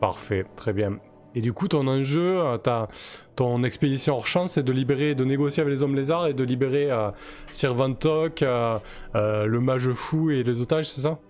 [0.00, 0.98] Parfait, très bien.
[1.36, 2.88] Et du coup, ton enjeu, euh, ta,
[3.36, 6.42] ton expédition hors champ, c'est de libérer, de négocier avec les hommes lézards et de
[6.42, 7.12] libérer euh,
[7.52, 8.80] Sir Vantok, euh,
[9.14, 11.20] euh, le mage fou et les otages, c'est ça?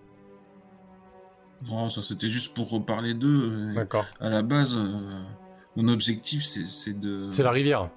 [1.71, 3.75] Oh, ça c'était juste pour reparler d'eux.
[3.75, 4.07] D'accord.
[4.19, 4.79] À la base,
[5.75, 7.91] mon objectif c'est de, C'est la rivière.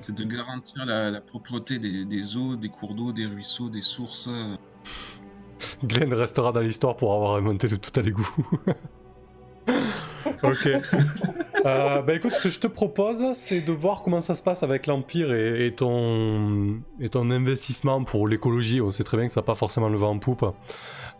[0.00, 3.82] C'est de garantir la, la propreté des, des eaux, des cours d'eau, des ruisseaux, des
[3.82, 4.28] sources.
[4.28, 4.56] euh,
[5.84, 8.28] Glenn restera dans l'histoire pour avoir inventé le tout à l'égout.
[10.42, 10.68] ok.
[11.64, 14.62] Euh, bah écoute, ce que je te propose, c'est de voir comment ça se passe
[14.62, 18.80] avec l'Empire et, et ton, et ton investissement pour l'écologie.
[18.80, 20.44] On sait très bien que ça n'a pas forcément le vent en poupe,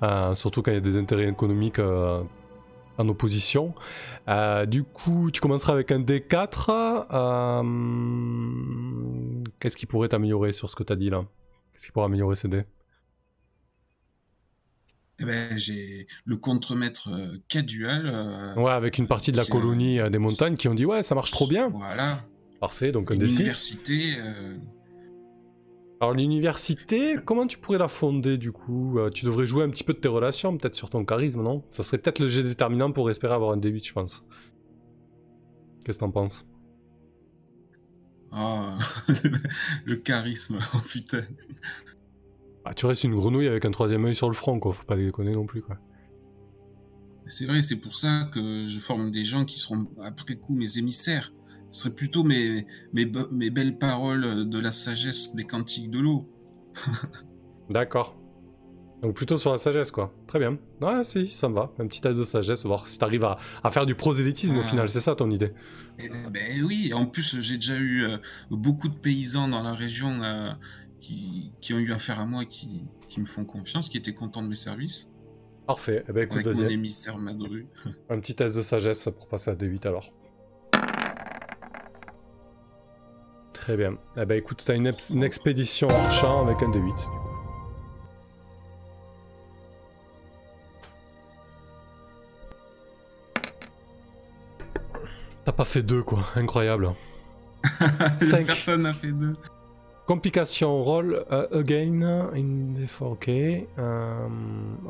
[0.02, 2.22] euh, surtout quand il y a des intérêts économiques euh,
[2.98, 3.74] en opposition.
[4.28, 7.06] Euh, du coup, tu commenceras avec un D4.
[7.10, 7.62] euh,
[9.60, 11.24] Qu'est-ce qui pourrait t'améliorer sur ce que tu as dit là?
[11.72, 12.64] Qu'est-ce qui pourrait améliorer ces dés
[15.20, 18.06] Eh ben, j'ai le contremaître euh, Cadual.
[18.06, 21.14] euh, Ouais, avec une partie de la colonie des montagnes qui ont dit ouais, ça
[21.14, 21.68] marche trop bien.
[21.68, 22.24] Voilà.
[22.60, 23.36] Parfait, donc un Une des 6.
[23.40, 24.14] université.
[24.18, 24.56] euh,
[26.00, 28.98] Alors l'université, comment tu pourrais la fonder du coup?
[28.98, 31.64] Euh, Tu devrais jouer un petit peu de tes relations, peut-être sur ton charisme, non?
[31.70, 34.26] Ça serait peut-être le jet déterminant pour espérer avoir un D8, je pense.
[35.84, 36.46] Qu'est-ce que t'en penses?
[38.30, 38.76] Ah,
[39.86, 41.22] le charisme, oh putain.
[42.66, 44.74] ah, Tu restes une grenouille avec un troisième œil sur le front, quoi.
[44.74, 45.78] Faut pas déconner non plus, quoi.
[47.26, 50.76] C'est vrai, c'est pour ça que je forme des gens qui seront après coup mes
[50.76, 51.32] émissaires.
[51.70, 55.98] Ce serait plutôt mes, mes, be- mes belles paroles de la sagesse des cantiques de
[56.00, 56.26] l'eau.
[57.70, 58.16] D'accord.
[59.02, 60.14] Donc plutôt sur la sagesse, quoi.
[60.26, 60.58] Très bien.
[60.80, 61.72] Ouais, si, ça me va.
[61.78, 64.64] Un petit test de sagesse, voir si t'arrives à, à faire du prosélytisme au Ah.
[64.64, 65.52] final, c'est ça ton idée?
[65.98, 68.16] Eh ben oui, en plus j'ai déjà eu euh,
[68.50, 70.50] beaucoup de paysans dans la région euh,
[71.00, 74.42] qui, qui ont eu affaire à moi, qui, qui me font confiance, qui étaient contents
[74.42, 75.10] de mes services.
[75.66, 76.04] Parfait.
[76.08, 76.72] Eh ben écoute, Avec mon vas-y.
[76.74, 77.66] émissaire Madru.
[78.08, 80.12] Un petit test de sagesse pour passer à D8 alors.
[83.66, 83.96] Très bien.
[84.16, 87.30] Eh ben écoute, t'as une, expédition hors champ avec un D8 du coup.
[95.44, 96.92] T'as pas fait deux quoi, incroyable.
[98.20, 98.46] Cinq.
[98.46, 99.32] Personne n'a fait deux.
[100.06, 102.02] Complication roll uh, again
[102.36, 103.66] in the 4K.
[103.80, 104.28] Euh,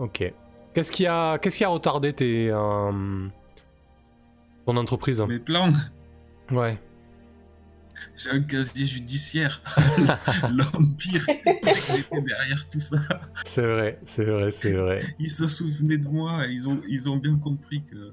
[0.00, 0.34] ok.
[0.74, 3.26] Qu'est-ce qui a, qu'est-ce qui a retardé tes, euh,
[4.66, 5.22] ton entreprise?
[5.22, 5.72] Mes plans,
[6.50, 6.78] Ouais.
[8.16, 9.62] J'ai un casier judiciaire.
[10.52, 12.96] L'Empire était derrière tout ça.
[13.44, 15.02] C'est vrai, c'est vrai, c'est vrai.
[15.18, 18.12] Ils se souvenaient de moi et ils ont, ils ont bien compris que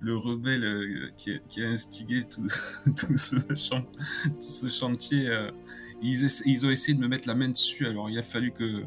[0.00, 2.46] le rebelle euh, qui, a, qui a instigé tout,
[2.96, 3.86] tout, ce, chan-
[4.24, 5.50] tout ce chantier, euh,
[6.02, 7.86] ils, ils ont essayé de me mettre la main dessus.
[7.86, 8.82] Alors il a fallu que,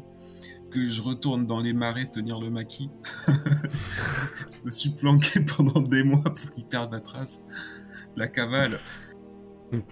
[0.70, 2.90] que je retourne dans les marais tenir le maquis.
[3.26, 7.42] je me suis planqué pendant des mois pour qu'ils perdent la trace.
[8.16, 8.78] La cavale.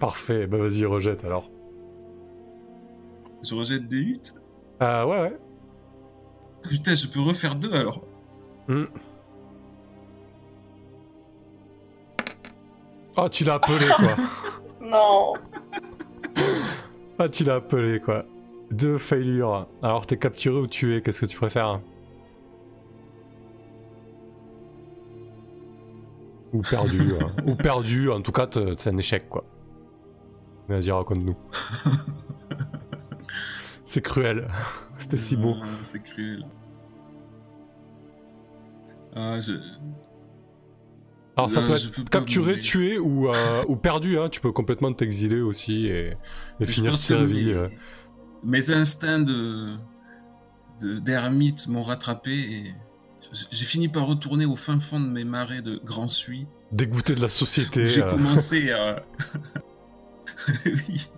[0.00, 1.50] Parfait, bah vas-y, rejette alors.
[3.42, 4.34] Je rejette des 8.
[4.82, 5.38] Euh, ouais, ouais.
[6.62, 8.02] Putain, je peux refaire deux alors.
[8.68, 8.84] Hmm.
[13.18, 14.16] Oh, tu l'as appelé quoi.
[14.80, 15.32] Non.
[17.18, 18.24] Ah, tu l'as appelé quoi.
[18.70, 19.66] Deux failures.
[19.82, 21.80] Alors, t'es capturé ou tué, qu'est-ce que tu préfères?
[26.52, 27.00] Ou perdu.
[27.20, 27.26] hein.
[27.46, 29.44] Ou perdu, en tout cas, c'est un échec quoi.
[30.68, 31.36] Vas-y, raconte-nous.
[33.84, 34.48] c'est cruel.
[34.98, 35.56] C'était si beau.
[35.62, 36.44] Ah, c'est cruel.
[39.14, 39.52] Ah, je...
[41.36, 44.18] Alors, ça peut être capturé, tué ou, euh, ou perdu.
[44.18, 44.30] Hein.
[44.30, 46.16] Tu peux complètement t'exiler aussi et,
[46.64, 47.46] finir ta vie.
[47.46, 47.68] mes, euh.
[48.42, 49.76] mes instincts de
[50.80, 52.74] de- d'ermite m'ont rattrapé et
[53.50, 56.46] j'ai fini par retourner au fin fond de mes marais de Grand Suy.
[56.72, 57.84] dégoûté de la société.
[57.84, 58.10] J'ai euh.
[58.10, 59.02] commencé à...
[60.66, 61.09] oui.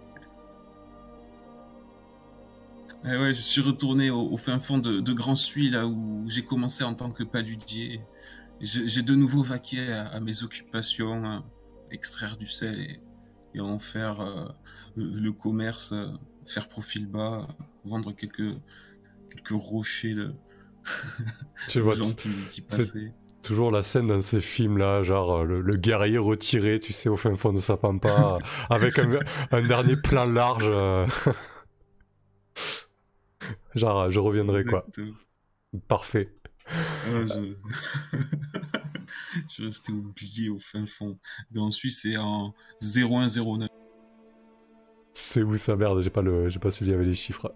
[3.05, 6.25] Eh ouais, je suis retourné au, au fin fond de, de Grand Suy, là où
[6.29, 8.01] j'ai commencé en tant que paludier.
[8.61, 11.45] Et J'ai de nouveau vaqué à, à mes occupations, hein,
[11.91, 13.01] extraire du sel et,
[13.55, 14.49] et en faire euh,
[14.97, 16.09] le, commerce, euh,
[16.47, 17.47] faire profil bas,
[17.85, 18.57] vendre quelques,
[19.31, 20.35] quelques rochers de
[21.69, 22.13] Tu vois, gens
[22.51, 23.13] qui, passaient.
[23.43, 27.17] Toujours la scène dans ces films-là, genre euh, le, le guerrier retiré, tu sais, au
[27.17, 28.39] fin fond de sa pampa, euh,
[28.71, 29.19] avec un,
[29.51, 30.65] un dernier plan large.
[30.67, 31.07] euh.
[33.75, 34.87] genre, je reviendrai quoi.
[35.87, 36.33] Parfait.
[37.07, 37.55] Je...
[39.57, 41.19] je restais oublié au fin fond.
[41.53, 43.69] Grand Suisse, c'est en 0109.
[45.15, 45.77] C'est où ça?
[45.77, 47.55] Merde J'ai pas le, pas celui avec les chiffres.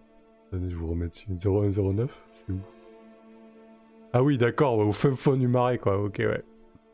[0.48, 1.26] Attendez, je vous remets dessus.
[1.28, 2.60] 0109 C'est où?
[4.12, 5.98] Ah oui, d'accord, ouais, au fin fond du marais, quoi.
[5.98, 6.42] Ok, ouais.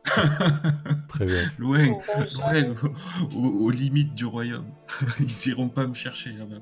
[1.09, 1.43] Très bien.
[1.59, 2.75] loin, loin,
[3.37, 4.67] aux, aux limites du royaume.
[5.21, 6.61] Ils iront pas me chercher là-bas.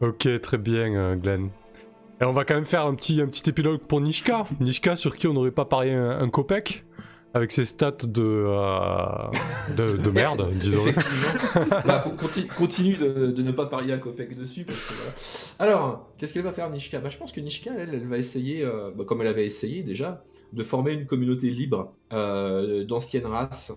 [0.00, 1.48] Ok, très bien, euh, Glenn.
[2.20, 4.44] Et on va quand même faire un petit, un petit épilogue pour Nishka.
[4.60, 6.84] Nishka, sur qui on n'aurait pas parié un, un copec,
[7.34, 8.96] avec ses stats de, euh,
[9.76, 10.84] de, de merde, disons.
[11.84, 14.64] Bah, con- conti- continue de, de ne pas parier un copec dessus.
[14.64, 15.12] Parce que, voilà.
[15.72, 17.00] Alors, qu'est-ce qu'elle va faire, Nishka?
[17.00, 19.82] Bah, Je pense que Nishka, elle, elle va essayer, euh, bah, comme elle avait essayé
[19.82, 20.22] déjà,
[20.52, 23.76] de former une communauté libre euh, d'anciennes races.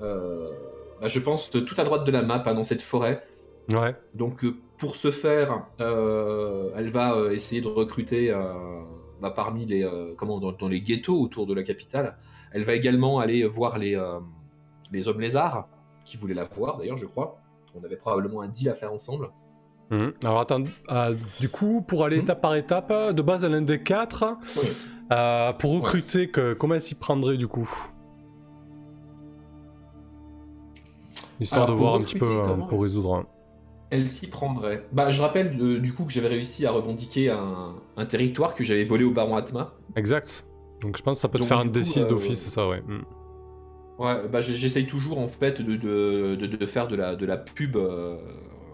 [0.00, 3.22] bah, je pense tout à droite de la map, hein, dans cette forêt.
[3.70, 3.94] Ouais.
[4.14, 4.44] Donc,
[4.78, 8.34] pour ce faire, elle va essayer de recruter
[9.24, 12.18] bah, parmi les, euh, comment, dans, dans les ghettos autour de la capitale.
[12.52, 14.20] Elle va également aller voir les, euh,
[14.92, 15.66] les hommes lézards,
[16.04, 17.38] qui voulaient la voir d'ailleurs, je crois.
[17.74, 19.30] On avait probablement un deal à faire ensemble.
[19.90, 20.12] Mhm.
[20.24, 22.22] Alors attends, euh, du coup, pour aller Mhm.
[22.24, 24.36] étape par étape, de base, elle a un des 4.
[24.58, 24.68] Oui.
[25.10, 27.70] Euh, pour recruter, que, comment elle s'y prendrait du coup?
[31.40, 33.24] Histoire Alors, de voir un petit peu euh, pour résoudre.
[33.94, 34.84] Elle s'y prendrait.
[34.90, 38.64] Bah, je rappelle euh, du coup que j'avais réussi à revendiquer un, un territoire que
[38.64, 39.72] j'avais volé au baron Atma.
[39.94, 40.44] Exact.
[40.80, 42.50] Donc je pense que ça peut te Donc, faire un coup, D6 euh, d'office, c'est
[42.50, 42.80] ça, ouais.
[42.80, 43.04] Mm.
[44.00, 47.36] Ouais, bah j'essaye toujours en fait de, de, de- de faire de la, de la
[47.36, 48.16] pub euh,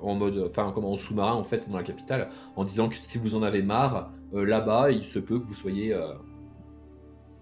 [0.01, 3.19] en mode, enfin comment en sous-marin en fait dans la capitale, en disant que si
[3.19, 5.95] vous en avez marre, là-bas il se peut que vous soyez,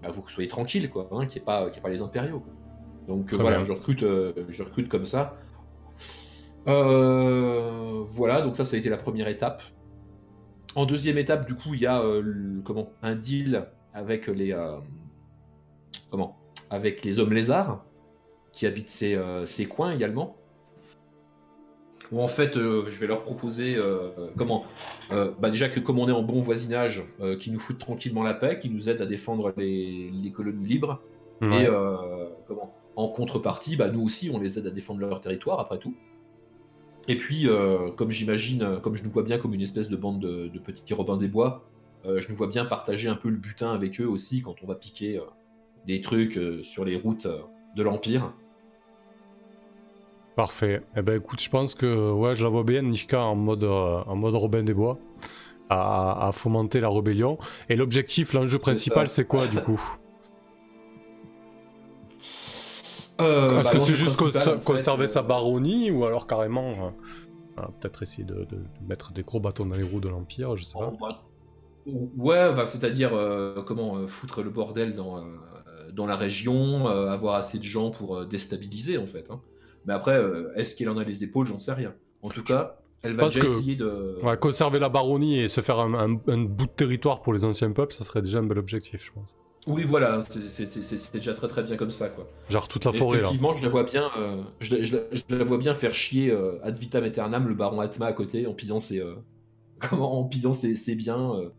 [0.02, 2.40] bah, vous soyez tranquille quoi, hein, qu'il n'y ait ait pas les impériaux.
[2.40, 2.52] quoi.
[3.06, 3.64] Donc voilà, bien.
[3.64, 4.04] je recrute,
[4.48, 5.36] je recrute comme ça.
[6.68, 9.62] Euh, voilà, donc ça ça a été la première étape.
[10.74, 14.52] En deuxième étape, du coup, il y a euh, le- comment un deal avec les
[14.52, 14.76] euh,
[16.10, 16.36] comment
[16.70, 17.84] avec les hommes lézards
[18.52, 20.36] qui habitent ces, ces coins également.
[22.10, 23.78] Où en fait, je vais leur proposer
[24.36, 24.64] comment
[25.10, 27.04] bah déjà que comme on est en bon voisinage,
[27.38, 31.00] qui nous foutent tranquillement la paix, qui nous aident à défendre les, les colonies libres,
[31.40, 31.64] Ouais.
[31.64, 31.68] et
[32.48, 35.94] comment en contrepartie, bah, nous aussi, on les aide à défendre leur territoire après tout.
[37.10, 39.96] Et puis, euh, comme j'imagine, euh, comme je nous vois bien comme une espèce de
[39.96, 41.64] bande de, de petits Robins des Bois,
[42.04, 44.66] euh, je nous vois bien partager un peu le butin avec eux aussi quand on
[44.66, 45.22] va piquer euh,
[45.86, 47.40] des trucs euh, sur les routes euh,
[47.76, 48.34] de l'Empire.
[50.36, 50.82] Parfait.
[50.96, 54.02] Eh ben écoute, je pense que ouais, je la vois bien, Nishka, en mode, euh,
[54.06, 54.98] en mode Robin des Bois,
[55.70, 57.38] à, à fomenter la rébellion.
[57.70, 59.80] Et l'objectif, l'enjeu principal, c'est quoi du coup?
[63.20, 66.70] Euh, Est-ce bah, que l'enjeu c'est juste conserver euh, sa baronnie ou alors carrément
[67.58, 70.56] euh, peut-être essayer de, de- de mettre des gros bâtons dans les roues de l'Empire,
[70.56, 70.92] je sais pas.
[70.92, 71.24] Oh, bah,
[72.16, 75.24] Ouais, bah, c'est-à-dire euh, comment foutre le bordel dans,
[75.92, 79.30] dans la région, avoir assez de gens pour déstabiliser en fait.
[79.30, 79.40] hein.
[79.86, 80.22] Mais après,
[80.56, 81.46] est-ce qu'elle en a les épaules?
[81.46, 81.94] J'en sais rien.
[82.22, 84.18] En tout cas, elle va déjà que- essayer de.
[84.22, 87.44] Ouais, conserver la baronnie et se faire un, un- un bout de territoire pour les
[87.44, 89.36] anciens peuples, ça serait déjà un bel objectif, je pense.
[89.70, 92.26] Oui, voilà, c'est- c'est déjà très très bien comme ça quoi.
[92.48, 93.22] Genre toute la forêt là.
[93.24, 95.92] Effectivement, je la vois bien, euh, je, la- je la- je la vois bien faire
[95.92, 99.14] chier euh, ad vitam aeternam le baron Atma à côté en pillant ses, euh,
[99.78, 101.50] comment, en pillant ses, ses biens, euh,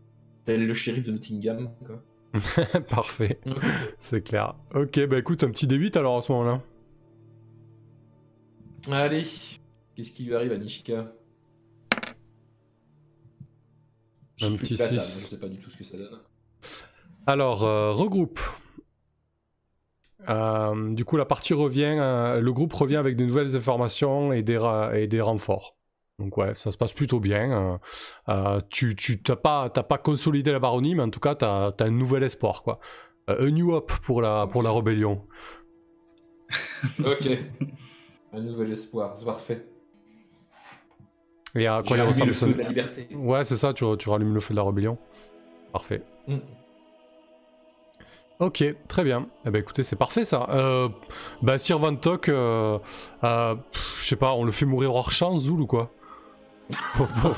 [0.44, 1.70] tel le shérif de Nottingham.
[1.86, 2.02] Quoi.
[2.90, 3.38] Parfait,
[4.00, 4.54] c'est clair.
[4.74, 6.60] Ok, bah écoute, un petit D8 alors à ce moment-là.
[8.90, 9.22] Allez,
[9.94, 11.12] qu'est-ce qui lui arrive à Nishika?
[14.42, 15.22] Un petit que la table, six.
[15.22, 16.18] Je sais pas du tout ce que ça donne.
[17.26, 18.40] Alors, euh, regroupe.
[20.28, 24.42] Euh, du coup, la partie revient, euh, le groupe revient avec de nouvelles informations et
[24.42, 24.58] des,
[24.94, 25.76] et des renforts.
[26.18, 27.80] Donc ouais, ça se passe plutôt bien.
[28.68, 31.82] tu tu t'as pas t'as pas consolidé la baronnie, mais en tout cas t'as as
[31.82, 32.78] un nouvel espoir quoi.
[33.26, 35.26] Un new up pour la pour la rébellion.
[36.98, 37.26] Ok.
[38.32, 39.66] Un nouvel espoir, c'est parfait.
[41.56, 43.08] Et à quoi il ressemble le feu de la liberté.
[43.14, 43.72] Ouais, c'est ça.
[43.72, 44.98] Tu, tu rallumes le feu de la rébellion.
[45.72, 46.02] Parfait.
[46.28, 46.36] Mm.
[48.40, 49.26] Ok, très bien.
[49.44, 50.46] Eh ben écoutez, c'est parfait ça.
[50.50, 50.88] Euh,
[51.42, 52.78] bah Sir Van Tok, euh,
[53.22, 53.54] euh,
[54.00, 55.90] je sais pas, on le fait mourir hors champ, Zoul ou quoi?
[56.94, 57.08] Pour-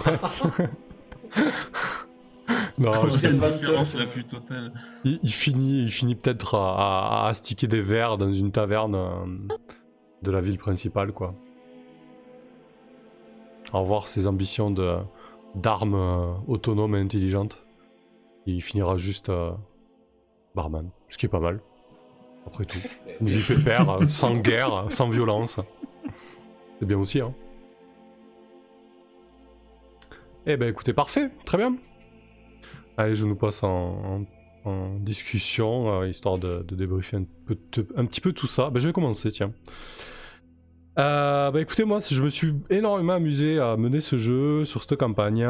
[2.79, 4.73] Non, c'est la différence la plus totale
[5.05, 6.75] il, il finit, il finit peut-être à,
[7.23, 9.25] à, à astiquer des verres dans une taverne euh,
[10.23, 11.35] de la ville principale, quoi.
[13.73, 14.97] À revoir ses ambitions de
[15.55, 17.65] d'armes euh, autonomes et intelligentes.
[18.47, 19.31] Il finira juste
[20.55, 21.61] barman, ce qui est pas mal.
[22.47, 22.79] Après tout,
[23.21, 25.61] une vie pépère, euh, sans guerre, sans violence.
[26.79, 27.35] C'est bien aussi, hein.
[30.45, 31.77] Eh ben écoutez, parfait, très bien.
[32.97, 34.25] Allez, je nous passe en,
[35.01, 38.71] discussion, euh, histoire de, débriefer un petit peu tout ça.
[38.71, 39.53] Ben, je vais commencer, tiens.
[40.99, 44.99] Euh, bah écoutez, moi je me suis énormément amusé à mener ce jeu sur cette
[44.99, 45.43] campagne.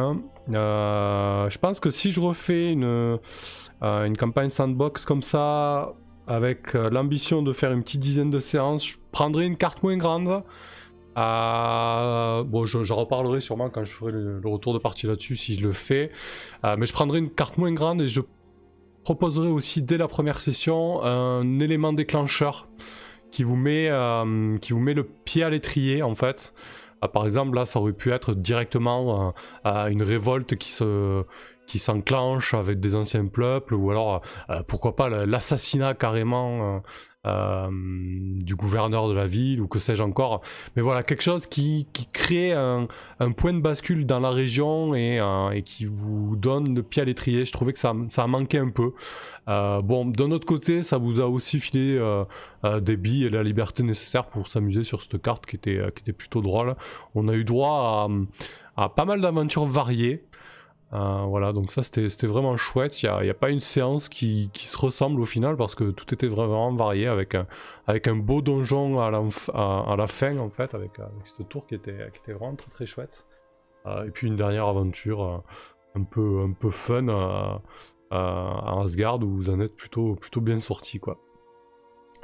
[0.53, 5.95] Euh, je pense que si je refais une, euh, campagne sandbox comme ça,
[6.29, 10.45] avec l'ambition de faire une petite dizaine de séances, je prendrai une carte moins grande.
[11.17, 15.73] Bon, je, reparlerai sûrement quand je ferai le, retour de partie là-dessus si je le
[15.73, 16.13] fais.
[16.63, 18.21] Mais je prendrai une carte moins grande et je
[19.03, 22.69] proposerai aussi dès la première session un élément déclencheur
[23.33, 26.55] qui vous met, euh, qui vous met le pied à l'étrier en fait.
[27.03, 29.31] Euh, par exemple, là, ça aurait pu être directement euh,
[29.67, 31.25] euh, une révolte qui se
[31.73, 34.21] qui s'enclenche avec des anciens peuples ou alors
[34.51, 36.81] euh, pourquoi pas l'assassinat carrément euh,
[37.27, 40.43] euh, du gouverneur de la ville ou que sais-je encore.
[40.77, 42.89] Mais voilà, quelque chose qui, qui crée un,
[43.39, 47.47] point de bascule dans la région et, qui vous donne le pied à l'étrier.
[47.47, 48.93] Je trouvais que ça, ça a manqué un peu.
[49.47, 51.99] Bon, d'un autre côté, ça vous a aussi filé
[52.83, 56.13] des billes et la liberté nécessaire pour s'amuser sur cette carte qui était, qui était
[56.13, 56.77] plutôt drôle.
[57.15, 58.11] On a eu droit
[58.77, 60.25] à pas mal d'aventures variées.
[60.93, 63.03] Euh, voilà, donc ça c'était vraiment chouette.
[63.03, 66.29] Il n'y a, pas une séance qui, se ressemble au final parce que tout était
[66.29, 67.47] vraiment varié avec un,
[67.87, 72.11] avec un beau donjon à la, fin en fait, avec, avec cette tour qui était,
[72.13, 73.27] qui était vraiment très très chouette.
[73.87, 75.39] Euh, et puis une dernière aventure euh,
[75.95, 77.59] un, peu, un peu fun euh, euh,
[78.13, 81.19] à Asgard où vous en êtes plutôt, plutôt bien sorti quoi.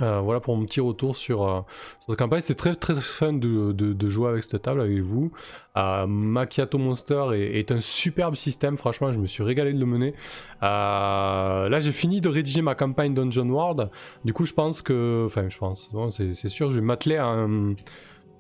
[0.01, 1.67] Euh, voilà pour mon petit retour sur,
[2.07, 2.41] cette campagne.
[2.41, 5.33] C'était très très fun de, jouer avec cette table avec vous.
[5.77, 10.15] Euh, Macchiato Monster est, un superbe système, franchement, je me suis régalé de le mener.
[10.63, 13.91] Euh, là, j'ai fini de rédiger ma campagne Dungeon World.
[14.25, 15.25] Du coup, je pense que.
[15.27, 17.75] Enfin, je pense, c'est sûr, je vais m'atteler à un,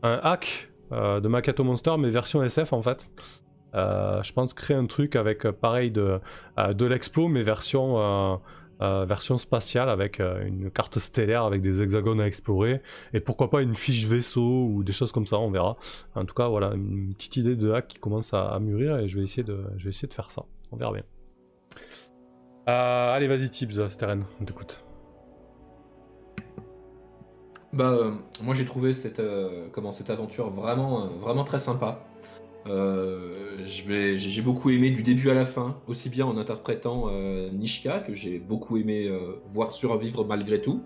[0.03, 3.11] hack de Macchiato Monster, mais version SF en fait.
[3.75, 6.21] Je pense créer un truc avec pareil de,
[6.57, 8.41] de l'explo, mais version.
[8.81, 12.81] Euh, version spatiale avec euh, une carte stellaire avec des hexagones à explorer
[13.13, 15.77] et pourquoi pas une fiche vaisseau ou des choses comme ça on verra.
[16.15, 19.19] En tout cas voilà une petite idée de hack qui commence à, mûrir et je
[19.19, 20.45] vais essayer de essayer de faire ça.
[20.71, 21.03] On verra bien.
[22.69, 24.85] Euh, allez vas-y Tibbs Steren on t'écoute.
[27.73, 28.13] Bah,
[28.43, 29.21] moi j'ai trouvé cette,
[29.73, 32.08] comment, cette aventure vraiment, vraiment très sympa.
[32.69, 33.33] Euh,
[33.67, 38.15] j'ai beaucoup aimé du début à la fin, aussi bien en interprétant euh, Nishka, que
[38.15, 40.83] j'ai beaucoup aimé euh, voir survivre malgré tout,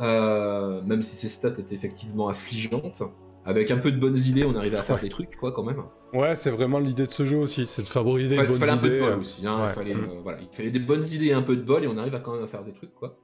[0.00, 3.02] même si ses stats étaient effectivement affligeantes.
[3.44, 5.02] Avec un peu de bonnes idées, on arrivait à faire Ouais.
[5.02, 5.82] des trucs, quoi, quand même.
[6.12, 8.70] ouais c'est vraiment l'idée de ce jeu aussi c'est de favoriser Il les bonnes fallait
[8.72, 9.44] un peu de idées bol aussi.
[9.46, 9.68] hein, ouais.
[9.70, 10.08] il, fallait, Mm.
[10.22, 12.20] voilà, il fallait des bonnes idées et un peu de bol, et on arrive à
[12.20, 13.16] quand même à faire des trucs, quoi.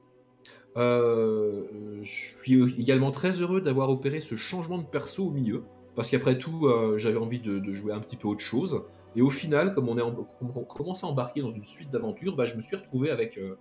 [0.75, 5.63] Je suis également très heureux d'avoir opéré ce changement de perso au milieu,
[5.99, 8.83] parce qu'après tout, euh, j'avais envie de, de jouer un petit peu autre chose.
[9.17, 11.91] Et au final, comme on, est en- comme on commence à embarquer dans une suite
[11.91, 13.57] d'aventures, bah, je me suis retrouvé avec, euh,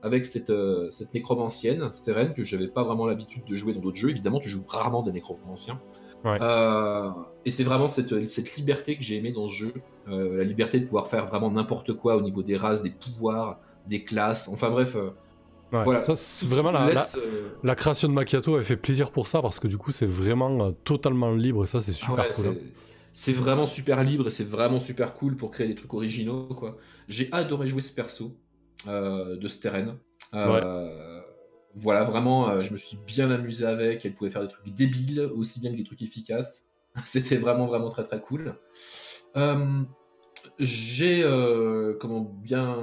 [0.00, 3.98] avec cette, euh, cette nécromancienne, Steren, que j'avais pas vraiment l'habitude de jouer dans d'autres
[3.98, 4.08] jeux.
[4.08, 5.78] Évidemment, tu joues rarement des nécromanciens.
[6.24, 6.38] Ouais.
[6.40, 7.10] Euh,
[7.44, 9.74] et c'est vraiment cette, cette liberté que j'ai aimé dans ce jeu,
[10.06, 14.02] la liberté de pouvoir faire vraiment n'importe quoi au niveau des races, des pouvoirs, des
[14.02, 14.96] classes, enfin bref.
[15.72, 15.84] Ouais.
[15.84, 16.02] voilà.
[16.02, 19.58] ça c'est vraiment la- euh, la création de Macchiato elle fait plaisir pour ça parce
[19.58, 22.46] que du coup c'est vraiment euh, totalement libre et ça c'est ah super ouais, cool
[22.48, 22.54] hein.
[22.54, 22.72] c'est-
[23.14, 26.44] C'est vraiment super libre et c'est vraiment super cool pour créer des trucs originaux.
[26.46, 26.78] quoi.
[27.08, 28.36] J'ai adoré jouer ce perso
[28.86, 29.98] euh, de Steren.
[30.34, 31.20] Euh,
[31.74, 34.04] Voilà, vraiment, euh, je me suis bien amusé avec.
[34.06, 36.70] Elle pouvait faire des trucs débiles aussi bien que des trucs efficaces.
[37.04, 38.54] C'était vraiment, vraiment très, très cool.
[40.58, 42.78] J'ai euh, comment bien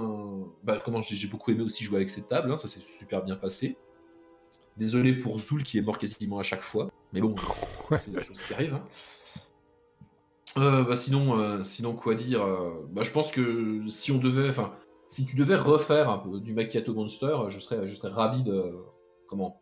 [0.63, 3.23] bah, comment j'ai j'ai beaucoup aimé aussi jouer avec cette table hein, ça s'est super
[3.23, 3.77] bien passé
[4.75, 7.35] désolé pour Zoul qui est mort quasiment à chaque fois mais bon
[7.91, 8.83] c'est des choses qui arrivent hein.
[10.57, 12.43] Euh, bah, sinon euh, sinon quoi dire
[12.89, 14.73] bah, je pense que si on devait enfin
[15.07, 18.75] si tu devais refaire un peu du Macchiato Monster je serais je serais ravi de
[19.27, 19.61] comment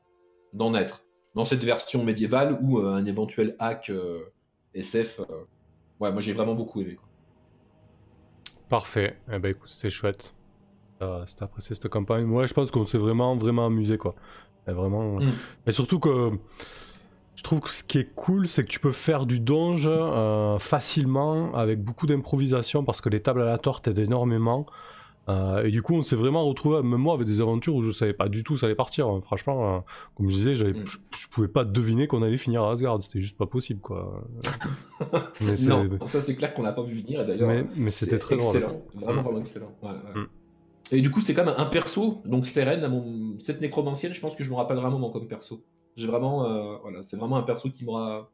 [0.53, 1.03] d'en être
[1.36, 3.91] dans cette version médiévale ou un éventuel hack
[4.74, 5.20] SF
[5.99, 7.07] ouais moi j'ai vraiment beaucoup aimé quoi.
[8.70, 9.18] Parfait.
[9.32, 10.34] Eh ben écoute, c'était chouette.
[11.01, 12.26] Euh, C'était apprécié cette campagne.
[12.26, 14.15] Ouais, je pense qu'on s'est vraiment, vraiment amusé quoi.
[14.68, 15.20] Et vraiment.
[15.20, 15.32] Mm.
[15.65, 16.32] Mais surtout que
[17.36, 20.57] je trouve que ce qui est cool, c'est que tu peux faire du donge euh,
[20.57, 24.65] facilement avec beaucoup d'improvisation parce que les tables à la torte aident énormément.
[25.30, 27.91] Euh, et du coup, on s'est vraiment retrouvé, même moi, avec des aventures où je
[27.91, 29.07] savais pas du tout où ça allait partir.
[29.09, 29.19] hein.
[29.21, 29.80] Franchement, euh,
[30.15, 30.86] comme je disais, Mm.
[30.86, 33.01] je, je pouvais pas deviner qu'on allait finir à Asgard.
[33.03, 34.23] C'était juste pas possible quoi.
[35.41, 38.69] Mais non, ça c'est clair qu'on l'a pas vu venir d'ailleurs mais, c'était très excellent,
[38.69, 38.82] drôle.
[39.03, 39.23] vraiment Mm.
[39.25, 39.71] vraiment excellent.
[39.84, 40.21] Ouais, ouais.
[40.21, 40.28] Mm.
[40.93, 43.38] Et du coup c'est quand même un perso, donc Steren, à mon...
[43.39, 45.61] cette nécromancienne, je pense que je me rappellerai un moment comme perso.
[45.97, 48.30] J'ai vraiment, euh, voilà, c'est vraiment un perso qui m'aura.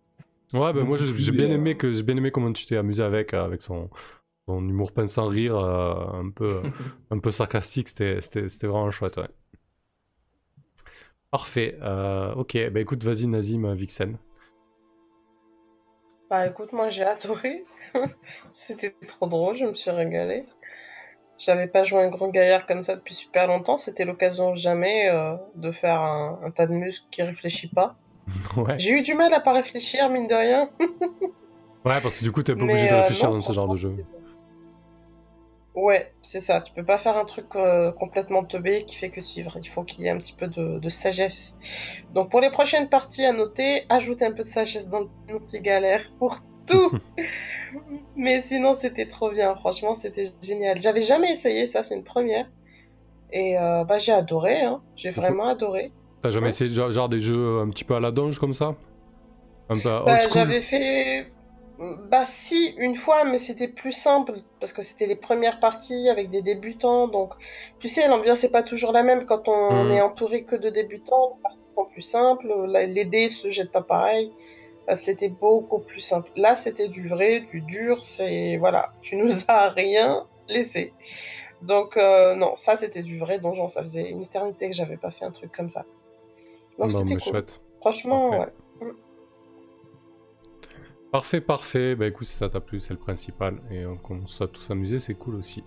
[0.53, 3.33] Ouais, ben moi j'ai bien aimé que j'ai bien aimé comment tu t'es amusé avec
[3.33, 3.89] avec son,
[4.47, 6.61] son humour pince sans rire euh, un peu
[7.11, 9.29] un peu sarcastique, c'était c'était c'était vraiment chouette, ouais.
[11.31, 11.77] Parfait.
[11.81, 14.17] euh, ok, bah écoute, vas-y Nazim euh, Vixen.
[16.29, 17.65] Bah écoute, moi j'ai adoré.
[18.53, 20.45] C'était trop drôle, je me suis régalée.
[21.39, 23.77] J'avais pas joué un grand gaillard comme ça depuis super longtemps.
[23.77, 27.95] C'était l'occasion jamais euh, de faire un, un tas de muscles qui réfléchit pas.
[28.57, 28.77] ouais.
[28.77, 30.69] J'ai eu du mal à pas réfléchir, mine de rien.
[31.85, 33.67] Ouais, parce que du coup t'es pas obligé de euh, réfléchir non, dans ce genre
[33.67, 33.95] de jeu.
[35.75, 36.61] Ouais, c'est ça.
[36.61, 39.57] Tu peux pas faire un truc euh, complètement teubé qui fait que suivre.
[39.61, 41.55] Il faut qu'il y ait un petit peu de, de sagesse.
[42.13, 45.61] Donc pour les prochaines parties à noter, ajoutez un peu de sagesse dans le petit
[45.61, 46.91] galère pour tout.
[48.15, 49.55] Mais sinon, c'était trop bien.
[49.55, 50.79] Franchement, c'était génial.
[50.79, 52.47] J'avais jamais essayé ça, c'est une première.
[53.31, 54.61] Et euh, bah, j'ai adoré.
[54.61, 54.79] Hein.
[54.95, 55.91] J'ai vraiment adoré.
[56.21, 56.49] T'as jamais Ouais.
[56.49, 58.75] essayé genre, genre des jeux un petit peu à la donge comme ça?
[59.69, 61.32] Un peu Bah, j'avais fait.
[61.79, 66.29] Bah, si, une fois, mais c'était plus simple parce que c'était les premières parties avec
[66.29, 67.07] des débutants.
[67.07, 67.33] Donc,
[67.79, 69.91] tu sais, l'ambiance n'est pas toujours la même quand on Mhm.
[69.91, 71.35] est entouré que de débutants.
[71.37, 72.47] Les parties sont plus simples.
[72.67, 74.31] Les dés se jettent pas pareil.
[74.87, 76.29] Bah, C'était beaucoup plus simple.
[76.35, 78.03] Là, c'était du vrai, du dur.
[78.03, 80.25] C'est voilà, tu nous as rien.
[80.47, 80.93] laissé.
[81.61, 83.67] Donc, euh, non, ça c'était du vrai donjon.
[83.69, 85.85] Ça faisait une éternité que j'avais pas fait un truc comme ça.
[86.77, 87.19] Donc, Non, c'était cool.
[87.33, 87.61] chouette.
[87.79, 88.45] Franchement, Parfait.
[88.45, 88.53] ouais.
[91.13, 91.95] Parfait, parfait.
[91.95, 93.57] Bah écoute, si ça t'a plu, c'est le principal.
[93.69, 95.63] Et euh, qu'on soit tous amusés, c'est cool aussi.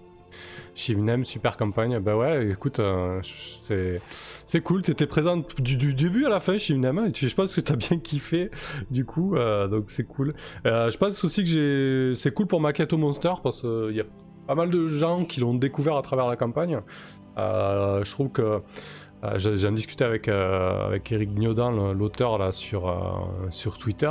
[0.75, 2.01] Shivnem, super campagne.
[2.01, 4.01] Bah ouais, écoute, euh, c'est
[4.45, 4.83] c'est cool.
[4.83, 7.13] T'étais présente du, du début à la fin, Shivnem.
[7.15, 8.51] Je pense que t'as bien kiffé,
[8.91, 9.37] du coup.
[9.37, 10.35] euh, donc c'est cool.
[10.65, 14.05] Je pense aussi que c'est cool pour Maketo Monster parce qu'il y a
[14.49, 16.81] pas mal de gens qui l'ont découvert à travers la campagne.
[17.37, 18.61] Je trouve que
[19.25, 22.93] euh, j'en discutais avec, avec Eric Gnodin, le- l'auteur, là, sur,
[23.51, 24.11] sur Twitter.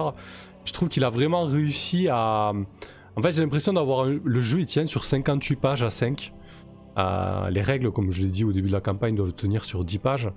[0.66, 2.51] Je trouve qu'il a vraiment réussi à.
[3.16, 4.05] En fait, j'ai l'impression d'avoir.
[4.05, 6.34] Le jeu, il tient sur 58 pages à 5.
[6.97, 9.86] Euh, les règles, comme je l'ai dit au début de la campagne, doivent tenir sur
[9.86, 10.30] 10 pages.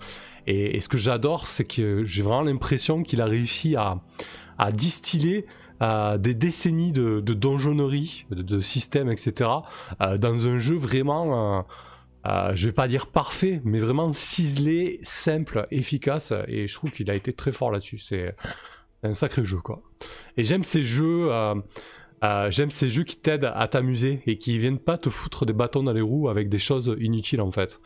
[0.46, 4.00] Et, ce que j'adore, c'est que j'ai vraiment l'impression qu'il a réussi à,
[4.72, 5.46] distiller
[5.82, 9.50] euh, des décennies de, de donjonnerie, de, systèmes, etc.,
[10.00, 11.64] euh, dans un jeu vraiment.
[12.26, 16.32] euh, je vais pas dire parfait, mais vraiment ciselé, simple, efficace.
[16.48, 17.98] Et je trouve qu'il a été très fort là-dessus.
[17.98, 18.34] C'est
[19.02, 19.82] un sacré jeu, quoi.
[20.36, 21.30] Et j'aime ces jeux.
[21.30, 21.54] euh,
[22.24, 25.52] euh, j'aime ces jeux qui t'aident à t'amuser et qui viennent pas te foutre des
[25.52, 27.80] bâtons dans les roues avec des choses inutiles en fait.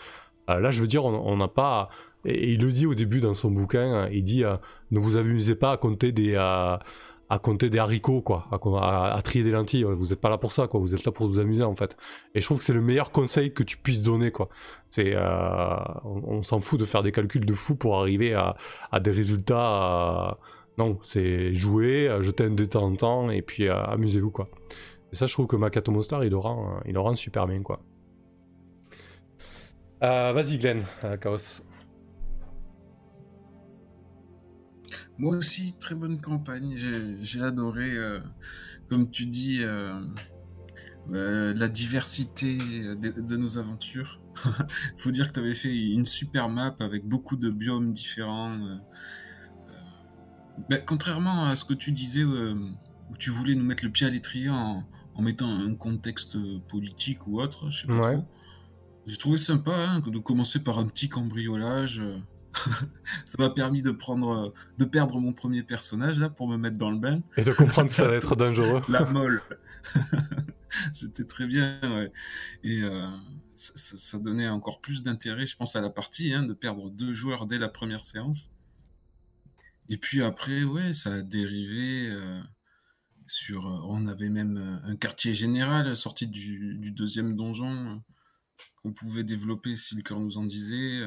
[0.48, 1.88] Euh, là, je veux dire, on n'a pas.
[2.24, 4.44] Et il le dit au début dans son bouquin, euh, il dit
[4.90, 6.34] ne vous amusez pas à compter des.
[6.36, 6.80] à
[7.42, 9.84] compter des haricots, quoi, à, trier des lentilles.
[9.84, 10.80] Vous n'êtes pas là pour ça, quoi.
[10.80, 11.96] Vous êtes là pour vous amuser, en fait.
[12.34, 14.48] Et je trouve que c'est le meilleur conseil que tu puisses donner, quoi.
[14.90, 15.16] C'est,
[16.04, 20.38] on, on s'en fout de faire des calculs de fou pour arriver à des résultats.
[20.78, 22.66] Non, c'est jouer, euh, jeter un dé
[23.32, 24.48] et puis euh, amusez-vous, quoi.
[25.12, 27.84] Et ça, je trouve que Makato Monster, il le rend, il super bien, quoi.
[30.02, 30.84] Euh, Vas-y, Glenn,
[31.20, 31.62] Chaos.
[35.18, 36.74] Moi aussi, très bonne campagne.
[37.20, 37.90] J'ai adoré,
[38.88, 39.62] comme tu dis,
[41.10, 44.22] la diversité de, nos aventures.
[44.96, 48.58] faut dire que tu avais fait une super map avec beaucoup de biomes différents.
[50.58, 50.60] Euh.
[50.60, 52.54] Euh, ben, contrairement à ce que tu disais, euh,
[53.10, 54.84] où tu voulais nous mettre le pied à l'étrier en,
[55.14, 56.36] en mettant un contexte
[56.68, 58.14] politique ou autre, je sais pas Ouais.
[58.14, 58.26] trop.
[59.06, 61.98] J'ai trouvé sympa hein, de commencer par un petit cambriolage.
[62.00, 62.18] euh.
[63.24, 66.76] ça m'a permis de prendre, euh, de perdre mon premier personnage là pour me mettre
[66.78, 67.20] dans le bain.
[67.36, 68.80] Et de comprendre que ça va être dangereux.
[68.88, 69.42] La molle.
[70.92, 72.12] C'était très bien, ouais.
[72.62, 73.08] Et euh,
[73.56, 77.46] ça donnait encore plus d'intérêt, je pense, à la partie, hein, de perdre deux joueurs
[77.46, 78.50] dès la première séance.
[79.92, 82.40] Et puis après, ouais, ça a dérivé euh,
[83.26, 83.66] sur.
[83.66, 88.02] euh, on avait même euh, un quartier général sorti du, du deuxième donjon
[88.76, 91.02] qu'on pouvait développer si le cœur nous en disait.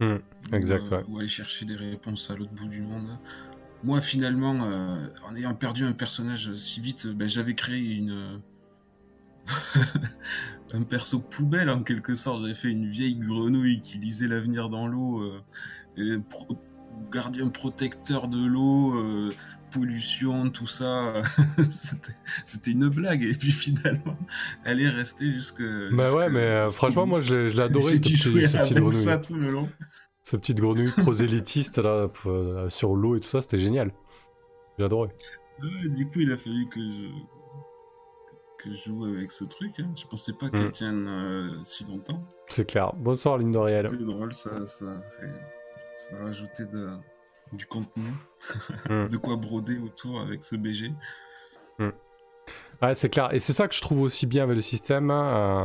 [0.00, 0.16] Hmm,
[0.50, 1.04] ou, exact, ouais.
[1.08, 3.18] ou aller chercher des réponses à l'autre bout du monde.
[3.84, 8.40] Moi, finalement, euh, en ayant perdu un personnage si vite, ben, j'avais créé une.
[10.72, 12.40] un perso poubelle en quelque sorte.
[12.44, 15.20] J'avais fait une vieille grenouille qui lisait l'avenir dans l'eau,
[15.98, 16.18] euh,
[17.10, 19.32] gardien protecteur de l'eau, euh,
[19.72, 21.22] pollution, tout ça.
[21.70, 23.22] C'était- une blague.
[23.22, 24.16] Et puis finalement,
[24.64, 25.62] elle est restée jusque.
[25.92, 28.92] Bah jusque- ouais, mais euh, franchement, moi, je l'ai adoré, cette jouer cette avec grenouille.
[28.92, 29.68] ça tout le long.
[30.22, 33.92] Cette petite grenouille prosélytiste, là, euh, sur l'eau et tout ça, c'était génial.
[34.78, 35.08] J'ai adoré.
[35.62, 37.08] Ouais, du coup, il a fallu que je,
[38.58, 39.80] que je joue avec ce truc.
[39.80, 39.90] hein.
[39.96, 40.72] Je pensais pas qu'elle Mm.
[40.72, 42.22] tienne euh, si longtemps.
[42.48, 42.92] C'est clair.
[42.96, 43.88] Bonsoir, Ligne d'Oriel.
[43.88, 45.26] C'était drôle, ça, ça, fait,
[46.10, 46.90] ça de-
[47.52, 48.04] du contenu,
[48.90, 49.08] Mm.
[49.08, 50.90] de quoi broder autour avec ce BG.
[52.82, 53.32] Ouais, c'est clair.
[53.32, 55.10] Et c'est ça que je trouve aussi bien avec le système.
[55.10, 55.64] hein, euh,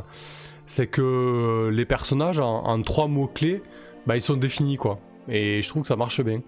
[0.68, 3.64] c'est que les personnages, en, en trois mots-clés,
[4.06, 5.00] bah, ils sont définis, quoi.
[5.28, 6.42] Et je trouve que ça marche bien.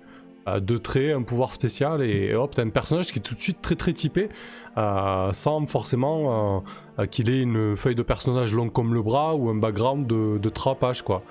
[0.47, 3.41] Euh, deux traits, un pouvoir spécial, et hop, t'as un personnage qui est tout de
[3.41, 4.29] suite très très typé,
[4.77, 6.59] euh, sans forcément euh,
[6.99, 10.37] euh, qu'il ait une feuille de personnage longue comme le bras ou un background de,
[10.37, 11.23] de trois pages, quoi.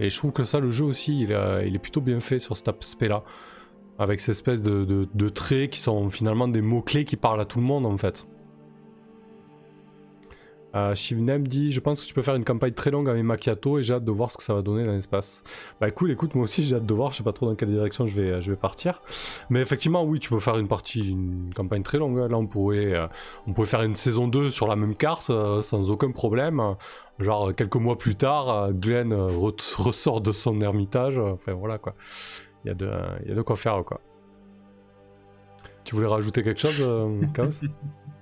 [0.00, 2.68] Et je trouve que ça, le jeu aussi, il, est plutôt bien fait sur cet
[2.68, 3.22] aspect-là.
[3.98, 7.66] Avec ces espèces de traits qui sont finalement des mots-clés qui parlent à tout le
[7.66, 8.26] monde, en fait.
[10.74, 13.78] Euh, Shivnem dit Je pense que tu peux faire une campagne très longue avec Macchiato
[13.78, 15.42] et j'ai hâte de voir ce que ça va donner dans l'espace.
[15.80, 17.70] Bah cool, écoute, moi aussi j'ai hâte de voir, je sais pas trop dans quelle
[17.70, 19.02] direction je vais, vais partir.
[19.50, 22.18] Mais effectivement, oui, tu peux faire une partie, une campagne très longue.
[22.18, 23.06] Là, on pourrait, euh,
[23.46, 26.76] on pourrait faire une saison 2 sur la même carte euh, sans aucun problème.
[27.18, 31.18] Genre, quelques mois plus tard, euh, Glenn euh, re- ressort de son ermitage.
[31.18, 31.94] Enfin voilà quoi.
[32.64, 34.00] Il y, a de, quoi faire quoi.
[35.84, 37.48] Tu voulais rajouter quelque chose, euh, Chaos?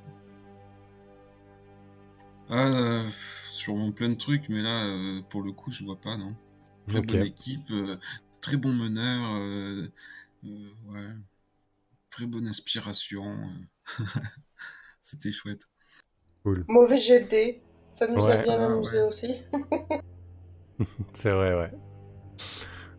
[2.51, 3.05] Ah, euh,
[3.45, 6.35] sûrement plein de trucs, mais là, euh, pour le coup, je vois pas, non.
[6.87, 7.97] Très bonne équipe, euh,
[8.41, 9.87] très bon meneur, euh,
[10.45, 11.07] euh, ouais,
[12.11, 13.25] très bonne inspiration.
[13.27, 14.05] euh.
[15.03, 15.69] C'était chouette.
[16.45, 16.65] Cool.
[16.69, 17.61] Mauvais GD.
[17.93, 19.05] Ça nous a bien Ah, amusé ouais.
[19.09, 19.35] aussi.
[21.13, 21.73] C'est vrai, ouais.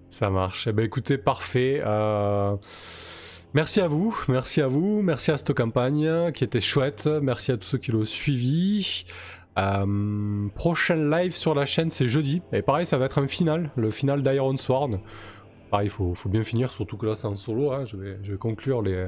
[0.09, 0.67] Ça marche.
[0.67, 1.81] Eh ben, écoutez, parfait.
[1.85, 2.55] Euh,
[3.55, 7.07] Merci à vous, merci à vous, merci à cette campagne qui était chouette.
[7.07, 9.05] Merci à tous ceux qui l'ont suivi.
[9.57, 12.41] Euh, prochain live sur la chaîne, c'est jeudi.
[12.53, 14.99] Et pareil, ça va être un final, le final d'Iron Sword.
[15.69, 17.71] Pareil, il faut, faut bien finir, surtout que là c'est en solo.
[17.71, 17.83] hein.
[17.85, 19.07] Je, vais, je vais conclure les,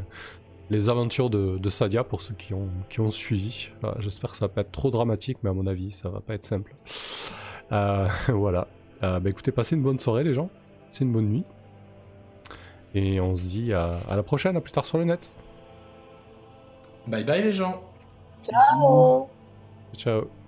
[0.70, 3.70] les aventures de, de Sadia pour ceux qui ont, qui ont suivi.
[3.82, 6.20] Voilà, J'espère que ça va pas être trop dramatique, mais à mon avis, ça va
[6.20, 6.74] pas être simple.
[7.72, 8.68] Euh, voilà.
[9.04, 10.50] Euh, bah écoutez, passez une bonne soirée les gens.
[10.92, 11.44] Passez une bonne nuit.
[12.94, 15.38] Et on se dit à, à la prochaine, à plus tard sur le net.
[17.08, 17.82] Bye bye les gens.
[18.44, 19.41] Ciao Bisous.
[19.98, 20.41] Ciao.